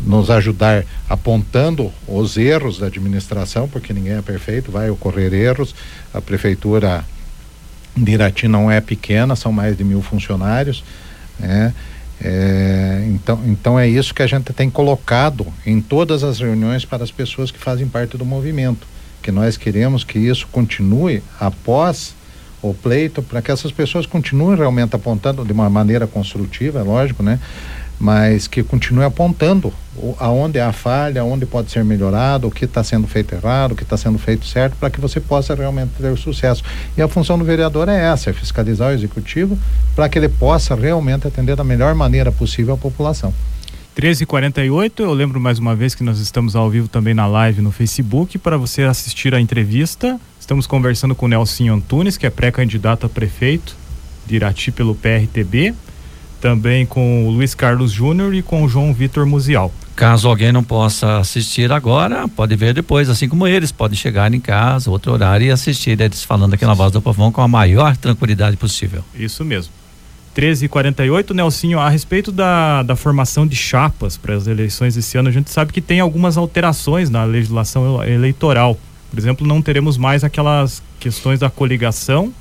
nos 0.00 0.30
ajudar 0.30 0.84
apontando 1.08 1.90
os 2.06 2.36
erros 2.36 2.78
da 2.78 2.86
administração, 2.86 3.66
porque 3.66 3.92
ninguém 3.92 4.14
é 4.14 4.22
perfeito, 4.22 4.70
vai 4.70 4.90
ocorrer 4.90 5.32
erros. 5.32 5.74
A 6.12 6.20
prefeitura 6.20 7.04
de 7.96 8.12
Irati 8.12 8.46
não 8.46 8.70
é 8.70 8.80
pequena, 8.80 9.34
são 9.34 9.52
mais 9.52 9.76
de 9.76 9.84
mil 9.84 10.02
funcionários. 10.02 10.84
Né? 11.40 11.74
É, 12.22 13.04
então, 13.08 13.40
então 13.46 13.78
é 13.78 13.88
isso 13.88 14.14
que 14.14 14.22
a 14.22 14.26
gente 14.26 14.52
tem 14.52 14.68
colocado 14.68 15.46
em 15.64 15.80
todas 15.80 16.22
as 16.22 16.38
reuniões 16.38 16.84
para 16.84 17.02
as 17.02 17.10
pessoas 17.10 17.50
que 17.50 17.58
fazem 17.58 17.88
parte 17.88 18.16
do 18.18 18.26
movimento, 18.26 18.86
que 19.22 19.32
nós 19.32 19.56
queremos 19.56 20.04
que 20.04 20.18
isso 20.18 20.46
continue 20.52 21.22
após 21.38 22.14
o 22.62 22.74
pleito, 22.74 23.22
para 23.22 23.40
que 23.40 23.50
essas 23.50 23.72
pessoas 23.72 24.04
continuem 24.04 24.56
realmente 24.58 24.94
apontando 24.94 25.44
de 25.46 25.52
uma 25.52 25.70
maneira 25.70 26.06
construtiva, 26.06 26.80
é 26.80 26.82
lógico, 26.82 27.22
né? 27.22 27.40
mas 28.00 28.46
que 28.46 28.62
continue 28.62 29.04
apontando 29.04 29.72
aonde 30.18 30.58
é 30.58 30.62
a 30.62 30.72
falha, 30.72 31.24
onde 31.24 31.46
pode 31.46 31.70
ser 31.70 31.84
melhorado, 31.84 32.46
o 32.46 32.50
que 32.50 32.64
está 32.64 32.82
sendo 32.82 33.06
feito 33.06 33.34
errado, 33.34 33.72
o 33.72 33.76
que 33.76 33.82
está 33.82 33.96
sendo 33.96 34.18
feito 34.18 34.46
certo, 34.46 34.76
para 34.76 34.90
que 34.90 35.00
você 35.00 35.20
possa 35.20 35.54
realmente 35.54 35.90
ter 35.98 36.16
sucesso. 36.16 36.62
E 36.96 37.02
a 37.02 37.08
função 37.08 37.38
do 37.38 37.44
vereador 37.44 37.88
é 37.88 38.10
essa, 38.12 38.30
é 38.30 38.32
fiscalizar 38.32 38.90
o 38.90 38.92
executivo 38.92 39.58
para 39.94 40.08
que 40.08 40.18
ele 40.18 40.28
possa 40.28 40.74
realmente 40.74 41.26
atender 41.26 41.56
da 41.56 41.64
melhor 41.64 41.94
maneira 41.94 42.30
possível 42.30 42.74
a 42.74 42.76
população. 42.76 43.32
13h48, 43.96 45.00
eu 45.00 45.12
lembro 45.12 45.40
mais 45.40 45.58
uma 45.58 45.74
vez 45.74 45.94
que 45.94 46.02
nós 46.02 46.18
estamos 46.18 46.54
ao 46.54 46.70
vivo 46.70 46.88
também 46.88 47.12
na 47.12 47.26
live 47.26 47.60
no 47.60 47.72
Facebook 47.72 48.38
para 48.38 48.56
você 48.56 48.82
assistir 48.82 49.34
a 49.34 49.40
entrevista. 49.40 50.18
Estamos 50.38 50.66
conversando 50.66 51.14
com 51.14 51.26
o 51.26 51.28
Nelson 51.28 51.72
Antunes, 51.72 52.16
que 52.16 52.26
é 52.26 52.30
pré-candidato 52.30 53.06
a 53.06 53.08
prefeito 53.08 53.76
de 54.26 54.36
Irati 54.36 54.70
pelo 54.70 54.94
PRTB 54.94 55.74
também 56.40 56.86
com 56.86 57.26
o 57.26 57.30
Luiz 57.30 57.54
Carlos 57.54 57.92
Júnior 57.92 58.34
e 58.34 58.42
com 58.42 58.64
o 58.64 58.68
João 58.68 58.92
Vitor 58.92 59.26
Musial. 59.26 59.70
Caso 60.00 60.28
alguém 60.28 60.50
não 60.50 60.64
possa 60.64 61.18
assistir 61.18 61.70
agora, 61.70 62.26
pode 62.26 62.56
ver 62.56 62.72
depois, 62.72 63.10
assim 63.10 63.28
como 63.28 63.46
eles, 63.46 63.70
podem 63.70 63.94
chegar 63.94 64.32
em 64.32 64.40
casa, 64.40 64.90
outro 64.90 65.12
horário 65.12 65.46
e 65.46 65.50
assistir 65.50 66.00
eles 66.00 66.24
falando 66.24 66.54
aqui 66.54 66.64
na 66.64 66.72
Voz 66.72 66.90
do 66.90 67.02
Povão 67.02 67.30
com 67.30 67.42
a 67.42 67.46
maior 67.46 67.94
tranquilidade 67.98 68.56
possível. 68.56 69.04
Isso 69.14 69.44
mesmo. 69.44 69.70
13h48, 70.34 71.34
Nelsinho, 71.34 71.78
a 71.78 71.90
respeito 71.90 72.32
da, 72.32 72.82
da 72.82 72.96
formação 72.96 73.46
de 73.46 73.54
chapas 73.54 74.16
para 74.16 74.34
as 74.34 74.46
eleições 74.46 74.96
esse 74.96 75.18
ano, 75.18 75.28
a 75.28 75.32
gente 75.32 75.50
sabe 75.50 75.70
que 75.70 75.82
tem 75.82 76.00
algumas 76.00 76.38
alterações 76.38 77.10
na 77.10 77.24
legislação 77.24 78.02
eleitoral. 78.02 78.78
Por 79.10 79.18
exemplo, 79.18 79.46
não 79.46 79.60
teremos 79.60 79.98
mais 79.98 80.24
aquelas 80.24 80.82
questões 80.98 81.40
da 81.40 81.50
coligação 81.50 82.32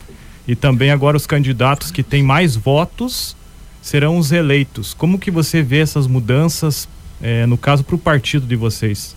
e 0.47 0.55
também 0.55 0.91
agora 0.91 1.17
os 1.17 1.27
candidatos 1.27 1.91
que 1.91 2.03
têm 2.03 2.23
mais 2.23 2.55
votos 2.55 3.35
serão 3.81 4.17
os 4.17 4.31
eleitos. 4.31 4.93
Como 4.93 5.19
que 5.19 5.29
você 5.29 5.61
vê 5.61 5.79
essas 5.79 6.07
mudanças, 6.07 6.87
eh, 7.21 7.45
no 7.45 7.57
caso, 7.57 7.83
para 7.83 7.95
o 7.95 7.99
partido 7.99 8.45
de 8.45 8.55
vocês? 8.55 9.15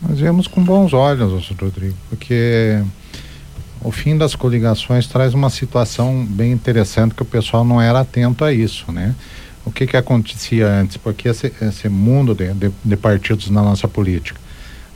Nós 0.00 0.20
vemos 0.20 0.46
com 0.46 0.62
bons 0.62 0.92
olhos, 0.92 1.48
Rodrigo, 1.60 1.96
porque 2.08 2.80
o 3.80 3.90
fim 3.90 4.16
das 4.16 4.34
coligações 4.34 5.06
traz 5.06 5.34
uma 5.34 5.50
situação 5.50 6.24
bem 6.24 6.52
interessante 6.52 7.14
que 7.14 7.22
o 7.22 7.26
pessoal 7.26 7.64
não 7.64 7.80
era 7.80 8.00
atento 8.00 8.44
a 8.44 8.52
isso, 8.52 8.90
né? 8.92 9.14
O 9.64 9.70
que 9.70 9.86
que 9.86 9.96
acontecia 9.96 10.66
antes? 10.66 10.96
Porque 10.96 11.28
esse, 11.28 11.52
esse 11.60 11.88
mundo 11.88 12.34
de, 12.34 12.52
de, 12.54 12.70
de, 12.84 12.96
partidos 12.96 13.50
na 13.50 13.62
nossa 13.62 13.86
política, 13.86 14.40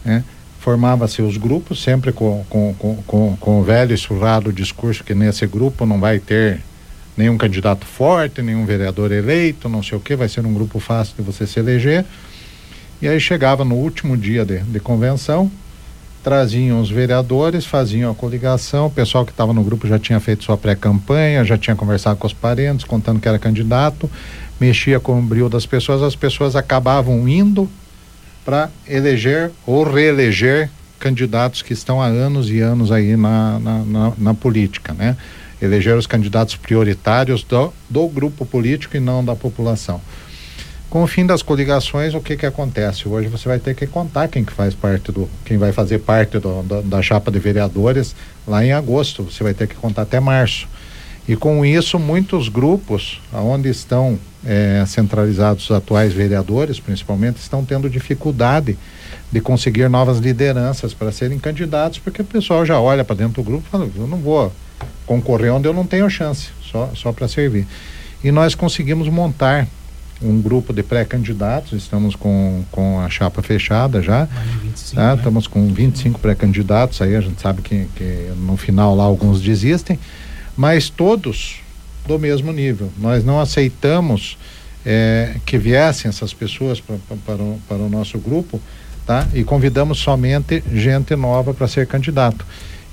né? 0.04 0.24
Formava-se 0.60 1.20
os 1.20 1.36
grupos 1.36 1.82
sempre 1.82 2.12
com, 2.12 2.44
com, 2.48 2.74
com, 3.06 3.36
com 3.38 3.60
o 3.60 3.64
velho 3.64 3.92
e 3.92 3.98
surrado 3.98 4.52
discurso 4.52 5.02
que 5.02 5.14
nesse 5.14 5.44
grupo 5.46 5.84
não 5.84 5.98
vai 5.98 6.20
ter 6.20 6.60
nenhum 7.16 7.36
candidato 7.36 7.86
forte, 7.86 8.42
nenhum 8.42 8.64
vereador 8.64 9.12
eleito, 9.12 9.68
não 9.68 9.82
sei 9.82 9.98
o 9.98 10.00
que, 10.00 10.16
vai 10.16 10.28
ser 10.28 10.44
um 10.46 10.52
grupo 10.52 10.80
fácil 10.80 11.14
de 11.16 11.22
você 11.22 11.46
se 11.46 11.58
eleger. 11.58 12.04
E 13.00 13.08
aí 13.08 13.20
chegava 13.20 13.64
no 13.64 13.74
último 13.74 14.16
dia 14.16 14.44
de, 14.44 14.58
de 14.60 14.80
convenção, 14.80 15.50
traziam 16.22 16.80
os 16.80 16.88
vereadores, 16.88 17.66
faziam 17.66 18.10
a 18.10 18.14
coligação, 18.14 18.86
o 18.86 18.90
pessoal 18.90 19.24
que 19.24 19.32
estava 19.32 19.52
no 19.52 19.64
grupo 19.64 19.86
já 19.88 19.98
tinha 19.98 20.20
feito 20.20 20.44
sua 20.44 20.56
pré-campanha, 20.56 21.44
já 21.44 21.58
tinha 21.58 21.74
conversado 21.74 22.16
com 22.16 22.26
os 22.26 22.32
parentes, 22.32 22.84
contando 22.84 23.20
que 23.20 23.28
era 23.28 23.38
candidato, 23.38 24.08
mexia 24.60 25.00
com 25.00 25.18
o 25.18 25.22
brilho 25.22 25.48
das 25.48 25.66
pessoas, 25.66 26.00
as 26.02 26.14
pessoas 26.14 26.54
acabavam 26.54 27.28
indo 27.28 27.68
para 28.44 28.70
eleger 28.88 29.50
ou 29.66 29.82
reeleger 29.82 30.70
candidatos 30.98 31.62
que 31.62 31.72
estão 31.72 32.00
há 32.00 32.06
anos 32.06 32.48
e 32.48 32.60
anos 32.60 32.92
aí 32.92 33.16
na, 33.16 33.58
na, 33.58 33.78
na, 33.78 34.12
na 34.16 34.34
política, 34.34 34.94
né? 34.94 35.16
Eleger 35.62 35.96
os 35.96 36.08
candidatos 36.08 36.56
prioritários 36.56 37.44
do, 37.44 37.72
do 37.88 38.08
grupo 38.08 38.44
político 38.44 38.96
e 38.96 39.00
não 39.00 39.24
da 39.24 39.36
população. 39.36 40.00
Com 40.90 41.04
o 41.04 41.06
fim 41.06 41.24
das 41.24 41.40
coligações, 41.40 42.12
o 42.14 42.20
que 42.20 42.36
que 42.36 42.44
acontece? 42.44 43.08
Hoje 43.08 43.28
você 43.28 43.48
vai 43.48 43.58
ter 43.58 43.74
que 43.74 43.86
contar 43.86 44.28
quem 44.28 44.44
que 44.44 44.52
faz 44.52 44.74
parte 44.74 45.10
do, 45.10 45.26
quem 45.44 45.56
vai 45.56 45.72
fazer 45.72 46.00
parte 46.00 46.38
do, 46.38 46.62
da, 46.64 46.80
da 46.82 47.00
chapa 47.00 47.30
de 47.30 47.38
vereadores 47.38 48.14
lá 48.46 48.62
em 48.62 48.72
agosto. 48.72 49.22
Você 49.22 49.42
vai 49.42 49.54
ter 49.54 49.66
que 49.66 49.74
contar 49.74 50.02
até 50.02 50.20
março. 50.20 50.68
E 51.26 51.36
com 51.36 51.64
isso, 51.64 51.98
muitos 51.98 52.48
grupos, 52.48 53.22
onde 53.32 53.68
estão 53.68 54.18
é, 54.44 54.84
centralizados 54.86 55.64
os 55.64 55.70
atuais 55.70 56.12
vereadores, 56.12 56.80
principalmente, 56.80 57.36
estão 57.36 57.64
tendo 57.64 57.88
dificuldade 57.88 58.76
de 59.30 59.40
conseguir 59.40 59.88
novas 59.88 60.18
lideranças 60.18 60.92
para 60.92 61.12
serem 61.12 61.38
candidatos, 61.38 62.00
porque 62.00 62.22
o 62.22 62.24
pessoal 62.24 62.66
já 62.66 62.78
olha 62.80 63.04
para 63.04 63.16
dentro 63.16 63.34
do 63.34 63.44
grupo 63.44 63.64
e 63.66 63.70
fala: 63.70 63.88
eu 63.96 64.06
não 64.06 64.18
vou 64.18 64.52
concorrer 65.06 65.52
onde 65.52 65.68
eu 65.68 65.74
não 65.74 65.86
tenho 65.86 66.08
chance, 66.08 66.48
só, 66.62 66.90
só 66.94 67.12
para 67.12 67.28
servir. 67.28 67.66
E 68.22 68.30
nós 68.30 68.54
conseguimos 68.54 69.08
montar 69.08 69.66
um 70.22 70.40
grupo 70.40 70.72
de 70.72 70.82
pré-candidatos, 70.82 71.72
estamos 71.72 72.14
com, 72.14 72.64
com 72.70 73.00
a 73.00 73.10
chapa 73.10 73.42
fechada 73.42 74.00
já. 74.00 74.28
25, 74.62 74.94
tá? 74.94 75.08
né? 75.08 75.14
Estamos 75.16 75.46
com 75.46 75.66
25 75.72 76.20
pré-candidatos, 76.20 77.02
aí 77.02 77.16
a 77.16 77.20
gente 77.20 77.40
sabe 77.40 77.62
que, 77.62 77.88
que 77.96 78.32
no 78.36 78.56
final 78.56 78.94
lá 78.94 79.04
alguns 79.04 79.40
desistem, 79.40 79.98
mas 80.56 80.88
todos 80.88 81.56
do 82.06 82.18
mesmo 82.18 82.52
nível. 82.52 82.90
Nós 82.98 83.24
não 83.24 83.40
aceitamos 83.40 84.38
é, 84.84 85.36
que 85.44 85.58
viessem 85.58 86.08
essas 86.08 86.32
pessoas 86.32 86.80
pra, 86.80 86.96
pra, 87.08 87.16
para, 87.26 87.42
o, 87.42 87.60
para 87.68 87.78
o 87.78 87.88
nosso 87.88 88.18
grupo, 88.18 88.60
tá? 89.06 89.26
E 89.34 89.44
convidamos 89.44 89.98
somente 89.98 90.62
gente 90.72 91.14
nova 91.16 91.52
para 91.52 91.66
ser 91.68 91.86
candidato. 91.86 92.44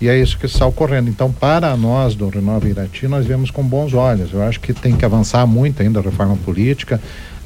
E 0.01 0.07
é 0.07 0.17
isso 0.17 0.37
que 0.37 0.45
está 0.45 0.65
ocorrendo. 0.65 1.09
Então, 1.09 1.31
para 1.31 1.75
nós 1.75 2.15
do 2.15 2.29
Renova 2.29 2.67
Irati, 2.69 3.07
nós 3.07 3.25
vemos 3.25 3.51
com 3.51 3.63
bons 3.63 3.93
olhos. 3.93 4.31
Eu 4.31 4.41
acho 4.41 4.59
que 4.59 4.73
tem 4.73 4.95
que 4.95 5.03
avançar 5.03 5.45
muito 5.45 5.81
ainda 5.81 5.99
a 5.99 6.03
reforma 6.03 6.37
política, 6.37 7.01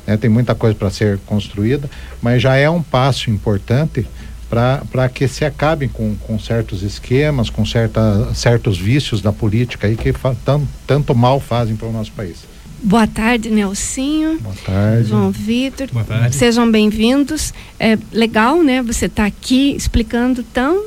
né? 0.06 0.18
tem 0.18 0.30
muita 0.30 0.54
coisa 0.54 0.76
para 0.76 0.90
ser 0.92 1.18
construída, 1.26 1.90
mas 2.22 2.42
já 2.42 2.56
é 2.56 2.70
um 2.70 2.82
passo 2.82 3.32
importante 3.32 4.06
para 4.48 5.10
que 5.10 5.28
se 5.28 5.44
acabem 5.44 5.90
com, 5.90 6.16
com 6.16 6.38
certos 6.38 6.84
esquemas, 6.84 7.50
com 7.50 7.66
certa, 7.66 8.32
certos 8.36 8.78
vícios 8.78 9.20
da 9.20 9.32
política 9.32 9.88
aí 9.88 9.96
que 9.96 10.14
tanto, 10.14 10.68
tanto 10.86 11.16
mal 11.16 11.40
fazem 11.40 11.76
para 11.76 11.88
o 11.88 11.92
nosso 11.92 12.12
país. 12.12 12.38
Boa 12.84 13.08
tarde, 13.08 13.50
Nelsinho. 13.50 14.40
Boa 14.40 14.56
tarde. 14.64 15.10
João 15.10 15.32
Vitor. 15.32 15.88
Boa 15.92 16.06
tarde. 16.06 16.36
Sejam 16.36 16.70
bem-vindos. 16.70 17.54
É 17.80 17.98
legal, 18.12 18.62
né? 18.62 18.84
Você 18.84 19.06
está 19.06 19.26
aqui 19.26 19.74
explicando 19.76 20.44
tão 20.44 20.86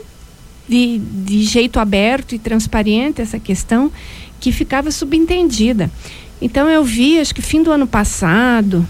de, 0.68 0.98
de 0.98 1.42
jeito 1.44 1.78
aberto 1.78 2.34
e 2.34 2.38
transparente 2.38 3.20
essa 3.20 3.38
questão 3.38 3.90
que 4.40 4.52
ficava 4.52 4.90
subentendida. 4.90 5.90
Então 6.40 6.68
eu 6.68 6.84
vi, 6.84 7.18
acho 7.18 7.34
que 7.34 7.42
fim 7.42 7.62
do 7.62 7.70
ano 7.70 7.86
passado, 7.86 8.86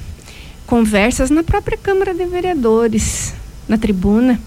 conversas 0.67 1.31
na 1.31 1.43
própria 1.43 1.79
Câmara 1.79 2.13
de 2.13 2.27
Vereadores, 2.27 3.35
na 3.69 3.79
tribuna, 3.79 4.41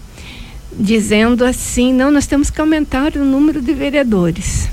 dizendo 0.77 1.45
assim, 1.45 1.93
não, 1.93 2.11
nós 2.11 2.27
temos 2.27 2.49
que 2.49 2.59
aumentar 2.59 3.15
o 3.15 3.25
número 3.25 3.61
de 3.61 3.73
vereadores. 3.73 4.69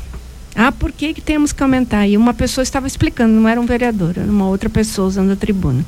Ah, 0.54 0.72
por 0.72 0.90
que, 0.90 1.12
que 1.12 1.20
temos 1.20 1.52
que 1.52 1.62
aumentar? 1.62 2.06
E 2.06 2.16
uma 2.16 2.32
pessoa 2.32 2.62
estava 2.62 2.86
explicando, 2.86 3.34
não 3.34 3.48
era 3.48 3.60
um 3.60 3.66
vereador, 3.66 4.14
era 4.16 4.30
uma 4.30 4.48
outra 4.48 4.70
pessoa 4.70 5.06
usando 5.06 5.32
a 5.32 5.36
tribuna. 5.36 5.84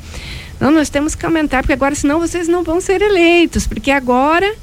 Não, 0.60 0.70
nós 0.70 0.90
temos 0.90 1.14
que 1.14 1.24
aumentar, 1.24 1.62
porque 1.62 1.72
agora 1.72 1.94
senão 1.94 2.20
vocês 2.20 2.48
não 2.48 2.62
vão 2.62 2.80
ser 2.80 3.00
eleitos, 3.00 3.66
porque 3.66 3.90
agora 3.90 4.54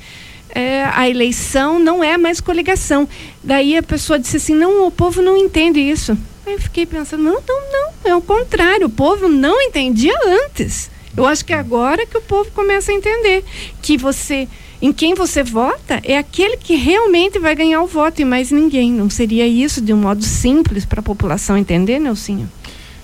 é, 0.56 0.86
a 0.86 1.10
eleição 1.10 1.78
não 1.78 2.02
é 2.02 2.18
mais 2.18 2.40
coligação. 2.40 3.08
Daí 3.44 3.78
a 3.78 3.84
pessoa 3.84 4.18
disse 4.18 4.38
assim: 4.38 4.56
não, 4.56 4.88
o 4.88 4.92
povo 4.92 5.22
não 5.22 5.36
entende 5.36 5.82
isso. 5.82 6.18
Aí 6.46 6.54
eu 6.54 6.62
fiquei 6.62 6.86
pensando: 6.86 7.22
não, 7.24 7.44
não, 7.46 7.62
não, 7.72 7.92
é 8.06 8.16
o 8.16 8.22
contrário, 8.22 8.88
o 8.88 8.90
povo 8.90 9.28
não 9.28 9.62
entendia 9.62 10.18
antes. 10.46 10.90
Eu 11.16 11.26
acho 11.26 11.44
que 11.44 11.54
é 11.54 11.58
agora 11.58 12.06
que 12.06 12.18
o 12.18 12.22
povo 12.22 12.50
começa 12.52 12.92
a 12.92 12.96
entender 12.96 13.44
que 13.82 13.98
você, 13.98 14.48
em 14.82 14.92
quem 14.92 15.14
você 15.14 15.44
vota, 15.44 16.02
é 16.04 16.18
aquele 16.18 16.58
que 16.58 16.76
realmente 16.76 17.40
vai 17.40 17.56
ganhar 17.56 17.82
o 17.82 17.88
voto 17.88 18.22
e 18.22 18.26
mais 18.26 18.52
ninguém. 18.52 18.92
Não 18.92 19.10
seria 19.10 19.48
isso 19.48 19.82
de 19.82 19.94
um 19.94 19.98
modo 19.98 20.24
simples 20.24 20.86
para 20.86 21.02
a 21.02 21.04
população 21.04 21.58
entender, 21.58 22.00
Nelsinho? 22.00 22.50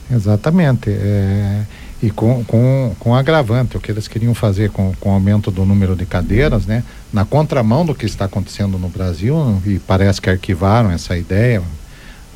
Exatamente. 0.09 0.89
É 0.89 1.65
e 2.01 2.09
com, 2.09 2.43
com, 2.45 2.95
com 2.99 3.13
agravante, 3.13 3.77
o 3.77 3.79
que 3.79 3.91
eles 3.91 4.07
queriam 4.07 4.33
fazer 4.33 4.71
com, 4.71 4.91
com 4.99 5.09
o 5.09 5.13
aumento 5.13 5.51
do 5.51 5.63
número 5.63 5.95
de 5.95 6.05
cadeiras, 6.05 6.65
né? 6.65 6.83
Na 7.13 7.25
contramão 7.25 7.85
do 7.85 7.93
que 7.93 8.05
está 8.05 8.25
acontecendo 8.25 8.79
no 8.79 8.89
Brasil, 8.89 9.61
e 9.65 9.77
parece 9.77 10.19
que 10.19 10.29
arquivaram 10.29 10.89
essa 10.89 11.15
ideia, 11.15 11.61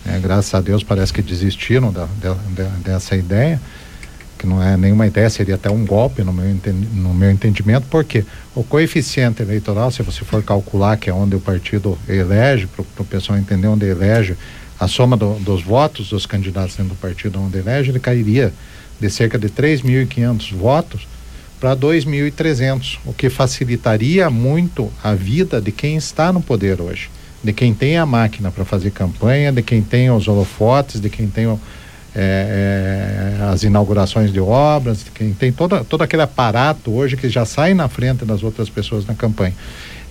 né? 0.05 0.19
graças 0.21 0.53
a 0.53 0.61
Deus 0.61 0.83
parece 0.83 1.11
que 1.11 1.21
desistiram 1.21 1.91
da, 1.91 2.07
dessa 2.83 3.15
ideia, 3.15 3.59
que 4.37 4.45
não 4.45 4.61
é 4.61 4.77
nenhuma 4.77 5.07
ideia, 5.07 5.29
seria 5.31 5.55
até 5.55 5.71
um 5.71 5.83
golpe 5.83 6.21
no 6.23 6.31
meu, 6.31 6.45
no 6.93 7.13
meu 7.13 7.31
entendimento, 7.31 7.87
porque 7.89 8.23
o 8.53 8.63
coeficiente 8.63 9.41
eleitoral, 9.41 9.89
se 9.89 10.03
você 10.03 10.23
for 10.23 10.43
calcular 10.43 10.97
que 10.97 11.09
é 11.09 11.13
onde 11.13 11.35
o 11.35 11.39
partido 11.39 11.97
elege, 12.07 12.67
para 12.67 12.83
o 12.99 13.05
pessoal 13.05 13.39
entender 13.39 13.67
onde 13.67 13.87
elege, 13.87 14.37
a 14.79 14.87
soma 14.87 15.15
do, 15.15 15.35
dos 15.39 15.61
votos 15.61 16.09
dos 16.09 16.25
candidatos 16.25 16.75
dentro 16.75 16.93
do 16.93 16.99
partido 16.99 17.39
onde 17.39 17.57
elege, 17.57 17.91
ele 17.91 17.99
cairia 17.99 18.53
de 18.99 19.09
cerca 19.09 19.37
de 19.37 19.49
3.500 19.49 20.53
votos 20.53 21.07
para 21.59 21.75
2.300, 21.75 22.99
o 23.05 23.13
que 23.13 23.29
facilitaria 23.29 24.29
muito 24.29 24.91
a 25.03 25.13
vida 25.13 25.61
de 25.61 25.71
quem 25.71 25.95
está 25.95 26.31
no 26.31 26.41
poder 26.41 26.81
hoje, 26.81 27.09
de 27.43 27.53
quem 27.53 27.73
tem 27.73 27.97
a 27.97 28.05
máquina 28.05 28.51
para 28.51 28.65
fazer 28.65 28.91
campanha, 28.91 29.51
de 29.51 29.61
quem 29.61 29.81
tem 29.81 30.11
os 30.11 30.27
holofotes, 30.27 30.99
de 30.99 31.09
quem 31.09 31.27
tem 31.27 31.47
o, 31.47 31.59
é, 32.15 33.37
é, 33.39 33.43
as 33.45 33.63
inaugurações 33.63 34.31
de 34.31 34.39
obras, 34.39 35.05
quem 35.13 35.33
tem 35.33 35.51
todo, 35.51 35.83
todo 35.83 36.01
aquele 36.01 36.21
aparato 36.21 36.91
hoje 36.91 37.17
que 37.17 37.27
já 37.27 37.45
sai 37.45 37.73
na 37.73 37.89
frente 37.89 38.23
das 38.23 38.41
outras 38.41 38.69
pessoas 38.69 39.05
na 39.05 39.13
campanha. 39.13 39.53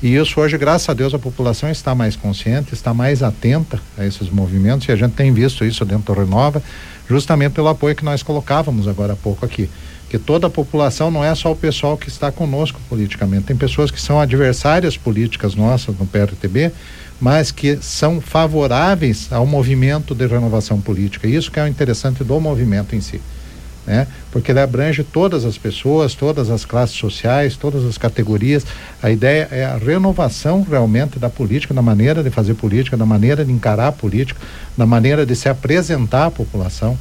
E 0.02 0.14
isso 0.16 0.38
hoje, 0.38 0.58
graças 0.58 0.86
a 0.88 0.92
Deus, 0.92 1.14
a 1.14 1.18
população 1.18 1.70
está 1.70 1.94
mais 1.94 2.14
consciente, 2.14 2.74
está 2.74 2.92
mais 2.92 3.22
atenta 3.22 3.80
a 3.96 4.04
esses 4.04 4.28
movimentos 4.28 4.86
e 4.86 4.92
a 4.92 4.96
gente 4.96 5.12
tem 5.12 5.32
visto 5.32 5.64
isso 5.64 5.82
dentro 5.84 6.12
do 6.12 6.20
Renova 6.20 6.62
justamente 7.08 7.52
pelo 7.52 7.68
apoio 7.68 7.94
que 7.94 8.04
nós 8.04 8.22
colocávamos 8.22 8.86
agora 8.86 9.14
há 9.14 9.16
pouco 9.16 9.44
aqui. 9.44 9.68
Que 10.10 10.18
toda 10.18 10.46
a 10.46 10.50
população 10.50 11.10
não 11.10 11.24
é 11.24 11.34
só 11.34 11.52
o 11.52 11.56
pessoal 11.56 11.96
que 11.96 12.08
está 12.08 12.30
conosco 12.30 12.78
politicamente, 12.88 13.44
tem 13.46 13.56
pessoas 13.56 13.90
que 13.90 14.00
são 14.00 14.20
adversárias 14.20 14.96
políticas 14.96 15.54
nossas 15.54 15.98
no 15.98 16.06
PRTB, 16.06 16.70
mas 17.20 17.50
que 17.50 17.78
são 17.80 18.20
favoráveis 18.20 19.32
ao 19.32 19.46
movimento 19.46 20.14
de 20.14 20.26
renovação 20.26 20.80
política. 20.80 21.26
Isso 21.26 21.50
que 21.50 21.58
é 21.58 21.64
o 21.64 21.68
interessante 21.68 22.22
do 22.22 22.40
movimento 22.40 22.94
em 22.94 23.00
si 23.00 23.20
né? 23.86 24.06
Porque 24.30 24.50
ele 24.50 24.60
abrange 24.60 25.04
todas 25.04 25.44
as 25.44 25.58
pessoas, 25.58 26.14
todas 26.14 26.50
as 26.50 26.64
classes 26.64 26.96
sociais, 26.96 27.56
todas 27.56 27.84
as 27.84 27.98
categorias. 27.98 28.64
A 29.02 29.10
ideia 29.10 29.48
é 29.50 29.64
a 29.64 29.76
renovação 29.76 30.62
realmente 30.68 31.18
da 31.18 31.28
política, 31.28 31.74
da 31.74 31.82
maneira 31.82 32.22
de 32.22 32.30
fazer 32.30 32.54
política, 32.54 32.96
da 32.96 33.06
maneira 33.06 33.44
de 33.44 33.52
encarar 33.52 33.88
a 33.88 33.92
política, 33.92 34.40
da 34.76 34.86
maneira 34.86 35.26
de 35.26 35.36
se 35.36 35.48
apresentar 35.48 36.26
à 36.26 36.30
população. 36.30 36.98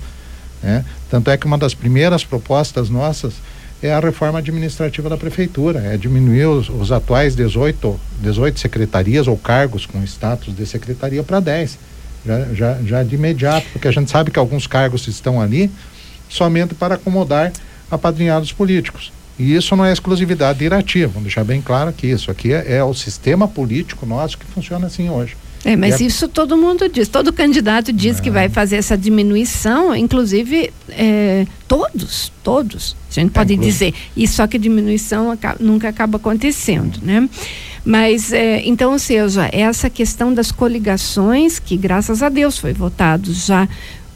Né? 0.61 0.83
Tanto 1.09 1.29
é 1.29 1.37
que 1.37 1.45
uma 1.45 1.57
das 1.57 1.73
primeiras 1.73 2.23
propostas 2.23 2.89
nossas 2.89 3.33
é 3.83 3.93
a 3.93 3.99
reforma 3.99 4.39
administrativa 4.39 5.09
da 5.09 5.17
prefeitura, 5.17 5.79
é 5.79 5.97
diminuir 5.97 6.45
os, 6.45 6.69
os 6.69 6.89
atuais 6.89 7.35
18, 7.35 7.99
18 8.21 8.57
secretarias 8.57 9.27
ou 9.27 9.37
cargos 9.37 9.85
com 9.85 10.01
status 10.03 10.55
de 10.55 10.65
secretaria 10.65 11.21
para 11.21 11.41
10, 11.41 11.77
já, 12.25 12.45
já, 12.53 12.77
já 12.85 13.03
de 13.03 13.15
imediato, 13.15 13.67
porque 13.73 13.89
a 13.89 13.91
gente 13.91 14.09
sabe 14.09 14.31
que 14.31 14.39
alguns 14.39 14.65
cargos 14.65 15.05
estão 15.09 15.41
ali 15.41 15.69
somente 16.29 16.73
para 16.73 16.95
acomodar 16.95 17.51
apadrinhados 17.91 18.53
políticos. 18.53 19.11
E 19.37 19.53
isso 19.53 19.75
não 19.75 19.83
é 19.83 19.91
exclusividade 19.91 20.59
de 20.59 20.65
Irati, 20.65 21.05
vamos 21.05 21.23
deixar 21.23 21.43
bem 21.43 21.61
claro 21.61 21.91
que 21.91 22.07
isso 22.07 22.31
aqui 22.31 22.53
é, 22.53 22.77
é 22.77 22.83
o 22.83 22.93
sistema 22.93 23.49
político 23.49 24.05
nosso 24.05 24.37
que 24.37 24.45
funciona 24.45 24.87
assim 24.87 25.09
hoje. 25.09 25.35
É, 25.65 25.75
mas 25.75 26.01
é... 26.01 26.03
isso 26.05 26.27
todo 26.27 26.57
mundo 26.57 26.89
diz, 26.89 27.07
todo 27.07 27.31
candidato 27.31 27.93
diz 27.93 28.19
é. 28.19 28.21
que 28.21 28.29
vai 28.29 28.49
fazer 28.49 28.75
essa 28.75 28.97
diminuição, 28.97 29.95
inclusive 29.95 30.73
é, 30.89 31.47
todos, 31.67 32.31
todos, 32.43 32.97
a 33.09 33.13
gente 33.13 33.31
pode 33.31 33.55
dizer, 33.55 33.93
e 34.15 34.27
só 34.27 34.45
que 34.45 34.57
a 34.57 34.59
diminuição 34.59 35.31
acaba, 35.31 35.57
nunca 35.59 35.87
acaba 35.87 36.17
acontecendo, 36.17 36.99
né? 37.01 37.29
Mas, 37.85 38.31
é, 38.31 38.61
então, 38.65 38.93
ou 38.93 38.99
seja, 38.99 39.49
essa 39.51 39.89
questão 39.89 40.33
das 40.33 40.51
coligações, 40.51 41.59
que 41.59 41.75
graças 41.75 42.23
a 42.23 42.29
Deus 42.29 42.57
foi 42.57 42.71
votado 42.71 43.33
já 43.33 43.67